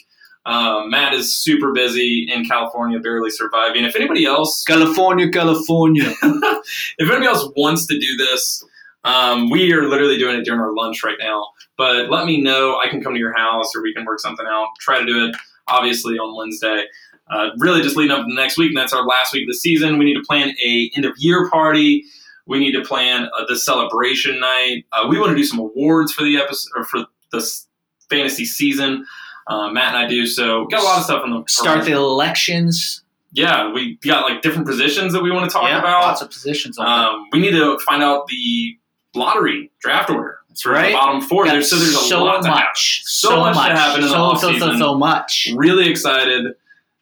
Um, 0.46 0.90
Matt 0.90 1.14
is 1.14 1.34
super 1.34 1.72
busy 1.72 2.28
in 2.30 2.44
California, 2.44 3.00
barely 3.00 3.30
surviving. 3.30 3.84
If 3.84 3.96
anybody 3.96 4.26
else, 4.26 4.62
California, 4.64 5.30
California. 5.30 6.12
if 6.22 7.00
anybody 7.00 7.26
else 7.26 7.48
wants 7.56 7.86
to 7.86 7.98
do 7.98 8.16
this, 8.18 8.62
um, 9.04 9.50
we 9.50 9.72
are 9.72 9.88
literally 9.88 10.18
doing 10.18 10.36
it 10.36 10.44
during 10.44 10.60
our 10.60 10.74
lunch 10.74 11.02
right 11.02 11.16
now. 11.18 11.46
But 11.76 12.10
let 12.10 12.26
me 12.26 12.40
know. 12.40 12.78
I 12.78 12.88
can 12.88 13.02
come 13.02 13.14
to 13.14 13.18
your 13.18 13.34
house, 13.34 13.74
or 13.74 13.82
we 13.82 13.94
can 13.94 14.04
work 14.04 14.20
something 14.20 14.46
out. 14.46 14.68
Try 14.80 15.00
to 15.00 15.06
do 15.06 15.26
it 15.26 15.36
obviously 15.66 16.18
on 16.18 16.36
Wednesday. 16.36 16.84
Uh, 17.30 17.50
really, 17.58 17.80
just 17.80 17.96
leading 17.96 18.12
up 18.12 18.20
to 18.20 18.26
the 18.26 18.34
next 18.34 18.58
week, 18.58 18.68
and 18.68 18.76
that's 18.76 18.92
our 18.92 19.04
last 19.04 19.32
week 19.32 19.44
of 19.44 19.48
the 19.48 19.54
season. 19.54 19.98
We 19.98 20.04
need 20.04 20.14
to 20.14 20.22
plan 20.22 20.54
a 20.64 20.90
end 20.94 21.06
of 21.06 21.14
year 21.16 21.48
party. 21.48 22.04
We 22.46 22.58
need 22.58 22.72
to 22.72 22.82
plan 22.82 23.28
uh, 23.38 23.46
the 23.48 23.56
celebration 23.56 24.38
night. 24.38 24.84
Uh, 24.92 25.06
we 25.08 25.18
want 25.18 25.30
to 25.30 25.36
do 25.36 25.44
some 25.44 25.58
awards 25.58 26.12
for 26.12 26.22
the 26.22 26.36
episode 26.36 26.70
or 26.76 26.84
for 26.84 27.06
this 27.32 27.66
fantasy 28.10 28.44
season. 28.44 29.06
Uh, 29.46 29.70
Matt 29.70 29.94
and 29.94 30.04
I 30.04 30.08
do 30.08 30.26
so. 30.26 30.66
Got 30.66 30.80
a 30.80 30.84
lot 30.84 30.98
of 30.98 31.04
stuff 31.04 31.22
on 31.22 31.30
the 31.30 31.44
Start 31.46 31.84
the 31.84 31.92
elections. 31.92 33.02
yeah. 33.32 33.72
We 33.72 33.96
got 33.96 34.28
like 34.30 34.42
different 34.42 34.66
positions 34.66 35.12
that 35.12 35.22
we 35.22 35.30
want 35.30 35.50
to 35.50 35.52
talk 35.52 35.68
yeah, 35.68 35.78
about. 35.78 36.02
lots 36.02 36.22
of 36.22 36.30
positions 36.30 36.78
on. 36.78 36.86
Um, 36.86 37.26
we 37.32 37.40
need 37.40 37.52
to 37.52 37.78
find 37.80 38.02
out 38.02 38.26
the 38.28 38.76
lottery 39.14 39.70
draft 39.80 40.10
order. 40.10 40.38
That's 40.48 40.62
the 40.62 40.70
right. 40.70 40.92
bottom 40.92 41.20
four. 41.20 41.46
There's, 41.46 41.68
so 41.68 41.76
there's 41.76 41.94
a 41.94 41.98
so 41.98 42.24
lot 42.24 42.42
to 42.42 42.48
happen. 42.48 42.64
much, 42.68 43.02
So 43.04 43.40
much 43.40 43.54
to 43.56 43.60
happen 43.74 44.02
in 44.04 44.08
the 44.08 44.36
so, 44.38 44.52
so, 44.52 44.58
so, 44.58 44.78
so 44.78 44.94
much. 44.94 45.50
Really 45.56 45.88
excited. 45.90 46.54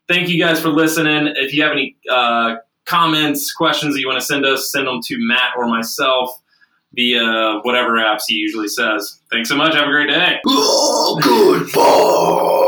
Thank 0.09 0.29
you 0.29 0.39
guys 0.43 0.61
for 0.61 0.69
listening. 0.69 1.33
If 1.37 1.55
you 1.55 1.63
have 1.63 1.73
any 1.73 1.97
uh, 2.11 2.57
comments, 2.87 3.53
questions 3.53 3.95
that 3.95 4.01
you 4.01 4.09
want 4.09 4.19
to 4.19 4.25
send 4.27 4.45
us, 4.45 4.73
send 4.73 4.87
them 4.89 5.01
to 5.05 5.17
Matt 5.19 5.51
or 5.57 5.69
myself 5.69 6.42
via 6.95 7.61
whatever 7.63 7.93
apps 7.93 8.25
he 8.29 8.35
usually 8.35 8.69
says. 8.69 9.21
Thanks 9.31 9.49
so 9.49 9.57
much. 9.57 9.75
Have 9.75 9.89
a 9.89 9.91
great 9.91 10.09
day. 10.09 10.41
Oh, 10.47 11.19
goodbye. 11.23 12.62